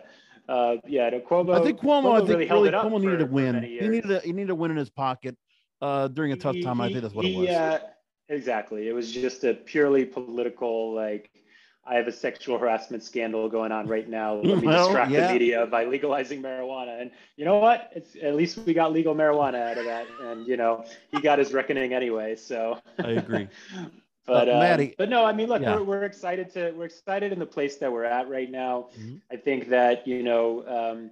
Uh, 0.54 0.76
yeah, 0.86 1.10
no, 1.10 1.20
Cuomo. 1.20 1.58
I 1.58 1.62
think 1.62 1.80
Cuomo. 1.80 2.14
I 2.14 2.18
think 2.18 2.30
really 2.30 2.48
really 2.48 2.70
Cuomo 2.70 3.00
needed 3.00 3.20
for- 3.20 3.26
a 3.26 3.28
win. 3.28 3.62
He 3.62 3.88
needed 3.88 4.10
a 4.10 4.20
he 4.20 4.32
needed 4.32 4.50
a 4.50 4.54
win 4.54 4.70
in 4.70 4.76
his 4.78 4.90
pocket 4.90 5.36
uh, 5.82 6.08
during 6.08 6.32
a 6.32 6.36
tough 6.36 6.54
He- 6.54 6.62
time. 6.62 6.80
I 6.80 6.88
think 6.88 7.02
that's 7.02 7.14
what 7.14 7.24
it 7.26 7.36
was. 7.36 7.48
uh, 7.50 7.78
exactly. 8.30 8.88
It 8.88 8.92
was 8.94 9.12
just 9.12 9.44
a 9.44 9.54
purely 9.54 10.04
political, 10.06 10.94
like, 10.94 11.30
I 11.88 11.94
have 11.94 12.08
a 12.08 12.12
sexual 12.12 12.58
harassment 12.58 13.02
scandal 13.02 13.48
going 13.48 13.70
on 13.70 13.86
right 13.86 14.08
now. 14.08 14.34
Let 14.34 14.60
me 14.60 14.66
Well, 14.66 14.86
distract 14.86 15.10
yeah. 15.12 15.28
the 15.28 15.32
media 15.32 15.66
by 15.66 15.84
legalizing 15.84 16.42
marijuana. 16.42 17.00
And 17.00 17.10
you 17.36 17.44
know 17.44 17.58
what? 17.58 17.92
It's 17.94 18.16
at 18.20 18.34
least 18.34 18.58
we 18.66 18.74
got 18.74 18.92
legal 18.92 19.14
marijuana 19.14 19.70
out 19.70 19.78
of 19.78 19.84
that. 19.84 20.06
And 20.20 20.46
you 20.46 20.56
know, 20.56 20.84
he 21.12 21.20
got 21.20 21.38
his 21.38 21.52
reckoning 21.52 21.92
anyway. 21.92 22.34
So 22.36 22.78
I 22.98 23.10
agree. 23.12 23.48
but 24.26 24.48
Uh, 24.48 24.74
um, 24.80 24.90
but 24.98 25.08
no, 25.08 25.24
I 25.24 25.32
mean, 25.32 25.48
look, 25.48 25.62
Yeah. 25.62 25.76
we're, 25.76 25.84
we're 25.84 26.04
excited 26.04 26.50
to 26.54 26.72
we're 26.72 26.86
excited 26.86 27.32
in 27.32 27.38
the 27.38 27.46
place 27.46 27.76
that 27.76 27.92
we're 27.92 28.04
at 28.04 28.28
right 28.28 28.50
now. 28.50 28.88
Mhm. 28.98 29.20
I 29.30 29.36
think 29.36 29.68
that 29.68 30.06
you 30.08 30.22
know, 30.24 30.64
um, 30.66 31.10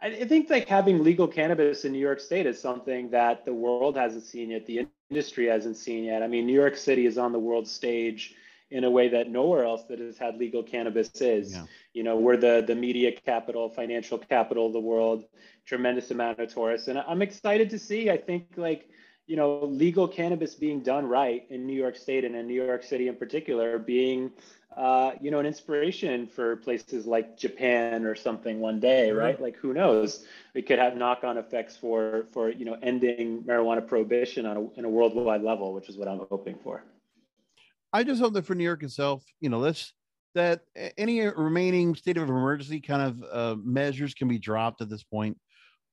I, 0.00 0.06
I 0.06 0.24
think 0.24 0.48
like 0.50 0.68
having 0.68 1.02
legal 1.02 1.26
cannabis 1.26 1.84
in 1.84 1.90
New 1.92 1.98
York 1.98 2.20
State 2.20 2.46
is 2.46 2.60
something 2.60 3.10
that 3.10 3.44
the 3.44 3.52
world 3.54 3.96
hasn't 3.96 4.24
seen 4.24 4.50
yet, 4.50 4.66
the 4.66 4.86
industry 5.10 5.46
hasn't 5.46 5.76
seen 5.76 6.04
yet. 6.04 6.22
I 6.22 6.28
mean, 6.28 6.46
New 6.46 6.54
York 6.64 6.76
City 6.76 7.06
is 7.06 7.18
on 7.18 7.32
the 7.32 7.38
world 7.40 7.66
stage 7.66 8.36
in 8.72 8.84
a 8.84 8.90
way 8.90 9.08
that 9.08 9.28
nowhere 9.28 9.64
else 9.64 9.84
that 9.84 9.98
has 9.98 10.18
had 10.18 10.38
legal 10.38 10.62
cannabis 10.62 11.10
is. 11.20 11.52
Yeah. 11.52 11.64
You 11.92 12.02
know, 12.02 12.16
we're 12.16 12.36
the 12.36 12.64
the 12.66 12.74
media 12.74 13.12
capital, 13.12 13.68
financial 13.68 14.18
capital 14.18 14.66
of 14.66 14.72
the 14.72 14.80
world, 14.80 15.24
tremendous 15.66 16.10
amount 16.10 16.40
of 16.40 16.52
tourists, 16.52 16.88
and 16.88 16.98
I'm 16.98 17.22
excited 17.22 17.70
to 17.70 17.78
see. 17.78 18.10
I 18.10 18.16
think 18.16 18.46
like 18.56 18.88
you 19.26 19.36
know, 19.36 19.64
legal 19.64 20.08
cannabis 20.08 20.54
being 20.54 20.82
done 20.82 21.06
right 21.06 21.46
in 21.48 21.66
New 21.66 21.74
York 21.74 21.96
State 21.96 22.24
and 22.24 22.34
in 22.34 22.46
New 22.46 22.62
York 22.62 22.82
City 22.82 23.08
in 23.08 23.14
particular, 23.14 23.78
being, 23.78 24.32
uh, 24.76 25.12
you 25.20 25.30
know, 25.30 25.38
an 25.38 25.46
inspiration 25.46 26.26
for 26.26 26.56
places 26.56 27.06
like 27.06 27.38
Japan 27.38 28.04
or 28.04 28.14
something 28.14 28.58
one 28.58 28.80
day, 28.80 29.12
right? 29.12 29.40
Like, 29.40 29.56
who 29.56 29.72
knows? 29.72 30.26
We 30.54 30.62
could 30.62 30.78
have 30.78 30.96
knock-on 30.96 31.38
effects 31.38 31.76
for, 31.76 32.26
for 32.32 32.50
you 32.50 32.64
know, 32.64 32.76
ending 32.82 33.42
marijuana 33.44 33.86
prohibition 33.86 34.44
on 34.44 34.56
a, 34.56 34.78
in 34.78 34.84
a 34.84 34.88
worldwide 34.88 35.42
level, 35.42 35.72
which 35.72 35.88
is 35.88 35.96
what 35.96 36.08
I'm 36.08 36.26
hoping 36.28 36.58
for. 36.64 36.82
I 37.92 38.04
just 38.04 38.20
hope 38.20 38.32
that 38.34 38.46
for 38.46 38.54
New 38.54 38.64
York 38.64 38.82
itself, 38.82 39.24
you 39.40 39.48
know, 39.48 39.58
let's 39.58 39.92
that 40.34 40.62
any 40.96 41.20
remaining 41.20 41.94
state 41.94 42.16
of 42.16 42.28
emergency 42.28 42.80
kind 42.80 43.02
of 43.02 43.24
uh, 43.30 43.56
measures 43.62 44.14
can 44.14 44.28
be 44.28 44.38
dropped 44.38 44.80
at 44.80 44.88
this 44.88 45.02
point, 45.02 45.36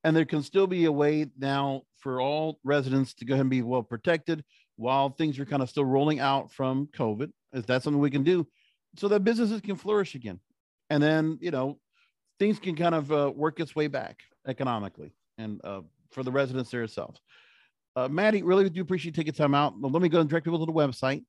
and 0.03 0.15
there 0.15 0.25
can 0.25 0.43
still 0.43 0.67
be 0.67 0.85
a 0.85 0.91
way 0.91 1.27
now 1.37 1.83
for 1.97 2.21
all 2.21 2.57
residents 2.63 3.13
to 3.15 3.25
go 3.25 3.33
ahead 3.33 3.41
and 3.41 3.49
be 3.49 3.61
well 3.61 3.83
protected 3.83 4.43
while 4.77 5.09
things 5.09 5.37
are 5.39 5.45
kind 5.45 5.61
of 5.61 5.69
still 5.69 5.83
rolling 5.83 6.21
out 6.21 6.53
from 6.53 6.87
COVID. 6.95 7.31
Is 7.51 7.65
that 7.65 7.83
something 7.83 7.99
we 7.99 8.11
can 8.11 8.23
do, 8.23 8.47
so 8.97 9.07
that 9.09 9.25
businesses 9.25 9.59
can 9.59 9.75
flourish 9.75 10.15
again, 10.15 10.39
and 10.89 11.03
then 11.03 11.37
you 11.41 11.51
know 11.51 11.79
things 12.39 12.59
can 12.59 12.75
kind 12.75 12.95
of 12.95 13.11
uh, 13.11 13.31
work 13.35 13.59
its 13.59 13.75
way 13.75 13.87
back 13.87 14.21
economically 14.47 15.11
and 15.37 15.59
uh, 15.65 15.81
for 16.11 16.23
the 16.23 16.31
residents 16.31 16.71
there 16.71 16.83
itself. 16.83 17.19
Uh, 17.95 18.07
Maddie, 18.07 18.43
really 18.43 18.69
do 18.69 18.81
appreciate 18.81 19.17
you 19.17 19.23
taking 19.23 19.33
time 19.33 19.53
out. 19.53 19.73
Let 19.81 20.01
me 20.01 20.07
go 20.07 20.21
and 20.21 20.29
direct 20.29 20.45
people 20.45 20.59
to 20.59 20.65
the 20.65 20.71
website. 20.71 21.23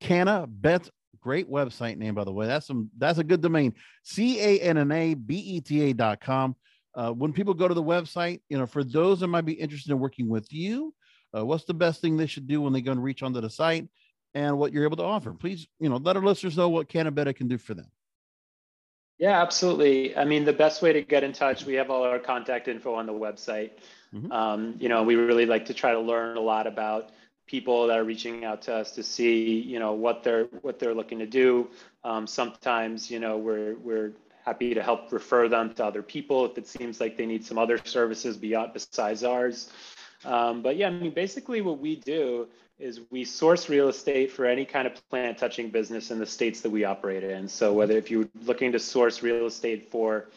Canna 0.00 0.46
Bet, 0.48 0.88
great 1.20 1.50
website 1.50 1.96
name, 1.96 2.14
by 2.14 2.24
the 2.24 2.32
way. 2.32 2.46
That's 2.46 2.66
some 2.66 2.90
that's 2.96 3.18
a 3.18 3.24
good 3.24 3.40
domain. 3.40 3.74
C 4.02 4.40
A 4.40 4.60
N 4.60 4.78
N 4.78 4.92
A 4.92 5.14
B 5.14 5.36
E 5.36 5.60
T 5.60 5.82
A 5.82 5.92
dot 5.92 6.20
com. 6.20 6.56
Uh, 6.94 7.12
when 7.12 7.32
people 7.32 7.52
go 7.52 7.68
to 7.68 7.74
the 7.74 7.82
website, 7.82 8.40
you 8.48 8.56
know, 8.56 8.66
for 8.66 8.82
those 8.82 9.20
that 9.20 9.26
might 9.26 9.44
be 9.44 9.52
interested 9.52 9.90
in 9.92 9.98
working 9.98 10.28
with 10.28 10.50
you, 10.50 10.94
uh, 11.36 11.44
what's 11.44 11.64
the 11.64 11.74
best 11.74 12.00
thing 12.00 12.16
they 12.16 12.26
should 12.26 12.46
do 12.46 12.62
when 12.62 12.72
they 12.72 12.80
go 12.80 12.92
and 12.92 13.02
reach 13.02 13.22
onto 13.22 13.40
the 13.40 13.50
site 13.50 13.86
and 14.34 14.56
what 14.58 14.72
you're 14.72 14.84
able 14.84 14.96
to 14.96 15.02
offer? 15.02 15.32
Please, 15.32 15.66
you 15.78 15.90
know, 15.90 15.96
let 15.96 16.16
our 16.16 16.22
listeners 16.22 16.56
know 16.56 16.70
what 16.70 16.88
Cannabeta 16.88 17.36
can 17.36 17.48
do 17.48 17.58
for 17.58 17.74
them. 17.74 17.90
Yeah, 19.18 19.40
absolutely. 19.40 20.16
I 20.16 20.24
mean, 20.24 20.44
the 20.44 20.52
best 20.52 20.82
way 20.82 20.92
to 20.92 21.02
get 21.02 21.24
in 21.24 21.32
touch, 21.32 21.64
we 21.64 21.74
have 21.74 21.90
all 21.90 22.02
our 22.02 22.18
contact 22.18 22.68
info 22.68 22.94
on 22.94 23.06
the 23.06 23.12
website. 23.12 23.70
Mhm. 24.14 24.30
Um, 24.30 24.74
you 24.78 24.88
know, 24.88 25.02
we 25.02 25.14
really 25.14 25.46
like 25.46 25.66
to 25.66 25.74
try 25.74 25.92
to 25.92 26.00
learn 26.00 26.36
a 26.36 26.40
lot 26.40 26.66
about 26.66 27.10
people 27.46 27.86
that 27.86 27.98
are 27.98 28.04
reaching 28.04 28.44
out 28.44 28.62
to 28.62 28.74
us 28.74 28.92
to 28.92 29.02
see, 29.02 29.60
you 29.60 29.78
know, 29.78 29.92
what 29.92 30.22
they're 30.22 30.44
what 30.62 30.78
they're 30.78 30.94
looking 30.94 31.18
to 31.20 31.26
do. 31.26 31.68
Um, 32.04 32.26
sometimes, 32.26 33.10
you 33.10 33.20
know, 33.20 33.38
we're 33.38 33.76
we're 33.76 34.12
happy 34.44 34.74
to 34.74 34.82
help 34.82 35.12
refer 35.12 35.48
them 35.48 35.74
to 35.74 35.84
other 35.84 36.02
people 36.02 36.44
if 36.44 36.56
it 36.56 36.68
seems 36.68 37.00
like 37.00 37.16
they 37.16 37.26
need 37.26 37.44
some 37.44 37.58
other 37.58 37.78
services 37.84 38.36
beyond 38.36 38.72
besides 38.72 39.24
ours. 39.24 39.70
Um, 40.24 40.62
but 40.62 40.76
yeah, 40.76 40.88
I 40.88 40.90
mean, 40.90 41.12
basically 41.12 41.60
what 41.60 41.78
we 41.78 41.96
do 41.96 42.48
is 42.78 43.00
we 43.10 43.24
source 43.24 43.68
real 43.68 43.88
estate 43.88 44.30
for 44.30 44.44
any 44.44 44.64
kind 44.64 44.86
of 44.86 45.08
plant 45.08 45.38
touching 45.38 45.70
business 45.70 46.10
in 46.10 46.18
the 46.18 46.26
states 46.26 46.60
that 46.60 46.70
we 46.70 46.84
operate 46.84 47.24
in. 47.24 47.48
So 47.48 47.72
whether 47.72 47.96
if 47.96 48.10
you're 48.10 48.28
looking 48.44 48.72
to 48.72 48.78
source 48.78 49.22
real 49.22 49.46
estate 49.46 49.90
for, 49.90 50.28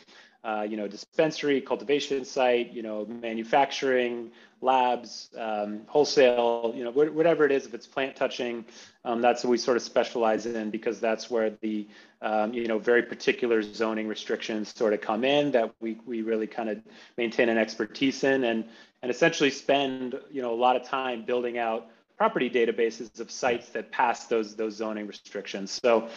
uh, 0.44 0.66
you 0.70 0.78
know, 0.78 0.88
dispensary, 0.88 1.60
cultivation 1.60 2.24
site, 2.24 2.72
you 2.72 2.82
know, 2.82 3.06
manufacturing, 3.06 4.32
labs, 4.62 5.30
um, 5.38 5.82
wholesale, 5.88 6.74
you 6.76 6.84
know, 6.84 6.92
wh- 6.92 7.14
whatever 7.14 7.46
it 7.46 7.52
is, 7.52 7.66
if 7.66 7.74
it's 7.74 7.88
plant 7.88 8.16
touching, 8.16 8.64
um, 9.04 9.22
that's 9.22 9.44
what 9.44 9.50
we 9.52 9.58
sort 9.58 9.78
of 9.78 9.84
specialize 9.84 10.46
in 10.46 10.70
because 10.70 11.00
that's 11.00 11.30
where 11.30 11.52
the, 11.62 11.88
um, 12.22 12.54
you 12.54 12.68
know, 12.68 12.80
very 12.80 13.04
particular 13.04 13.62
zoning 13.62 14.08
restrictions 14.08 14.74
sort 14.76 14.94
of 14.94 15.02
come 15.02 15.24
in 15.24 15.52
that 15.52 15.74
we, 15.82 15.98
we 16.06 16.22
really 16.22 16.48
kind 16.48 16.70
of 16.70 16.82
maintain 17.18 17.50
an 17.50 17.58
expertise 17.58 18.24
in 18.24 18.44
and, 18.46 18.66
and 19.02 19.12
essentially 19.12 19.52
spend, 19.52 20.20
you 20.32 20.42
know, 20.42 20.54
a 20.54 20.56
lot 20.56 20.76
of 20.76 20.84
time 20.84 21.24
building 21.24 21.58
out 21.58 21.90
property 22.18 22.50
databases 22.50 23.20
of 23.22 23.32
sites 23.32 23.70
that 23.70 23.92
pass 23.92 24.26
those 24.26 24.56
those 24.58 24.76
zoning 24.76 25.08
restrictions. 25.08 25.80
So, 25.82 26.10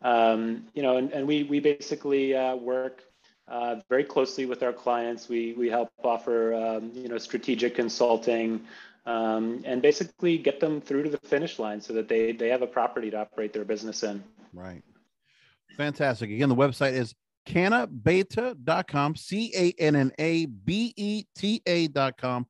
um, 0.00 0.64
you 0.74 0.82
know, 0.82 0.96
and, 0.96 1.12
and 1.12 1.28
we 1.28 1.42
we 1.42 1.60
basically 1.60 2.34
uh, 2.34 2.56
work 2.56 3.02
uh, 3.50 3.76
very 3.88 4.04
closely 4.04 4.46
with 4.46 4.62
our 4.62 4.72
clients. 4.72 5.28
We 5.28 5.52
we 5.54 5.68
help 5.68 5.90
offer 6.02 6.54
um, 6.54 6.92
you 6.94 7.08
know 7.08 7.18
strategic 7.18 7.74
consulting. 7.74 8.62
Um, 9.06 9.62
and 9.64 9.80
basically 9.80 10.36
get 10.36 10.60
them 10.60 10.78
through 10.78 11.04
to 11.04 11.08
the 11.08 11.18
finish 11.18 11.58
line 11.58 11.80
so 11.80 11.94
that 11.94 12.06
they, 12.06 12.32
they 12.32 12.48
have 12.50 12.60
a 12.60 12.66
property 12.66 13.10
to 13.10 13.18
operate 13.18 13.54
their 13.54 13.64
business 13.64 14.02
in. 14.02 14.22
Right. 14.52 14.82
Fantastic. 15.78 16.30
Again, 16.30 16.50
the 16.50 16.54
website 16.54 16.92
is 16.92 17.14
cannabeta.com, 17.48 19.16
C 19.16 19.52
A 19.56 19.72
N 19.82 19.96
N 19.96 20.12
A 20.18 20.46
B 20.46 20.92
E 20.96 21.24
T 21.34 21.62
A.com. 21.66 22.46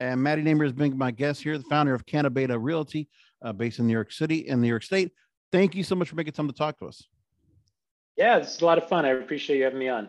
And 0.00 0.22
Maddie 0.22 0.42
Namer 0.42 0.64
has 0.64 0.72
been 0.72 0.96
my 0.96 1.10
guest 1.10 1.42
here, 1.42 1.58
the 1.58 1.64
founder 1.64 1.94
of 1.94 2.06
Cannabeta 2.06 2.58
Realty, 2.60 3.08
uh, 3.42 3.52
based 3.52 3.78
in 3.78 3.86
New 3.86 3.92
York 3.92 4.10
City 4.10 4.48
and 4.48 4.60
New 4.62 4.68
York 4.68 4.82
State. 4.82 5.12
Thank 5.52 5.74
you 5.74 5.84
so 5.84 5.94
much 5.94 6.08
for 6.08 6.16
making 6.16 6.32
time 6.32 6.48
to 6.48 6.54
talk 6.54 6.78
to 6.78 6.86
us. 6.86 7.06
Yeah, 8.16 8.38
it's 8.38 8.60
a 8.60 8.64
lot 8.64 8.78
of 8.78 8.88
fun. 8.88 9.04
I 9.04 9.10
appreciate 9.10 9.58
you 9.58 9.64
having 9.64 9.78
me 9.78 9.88
on. 9.88 10.08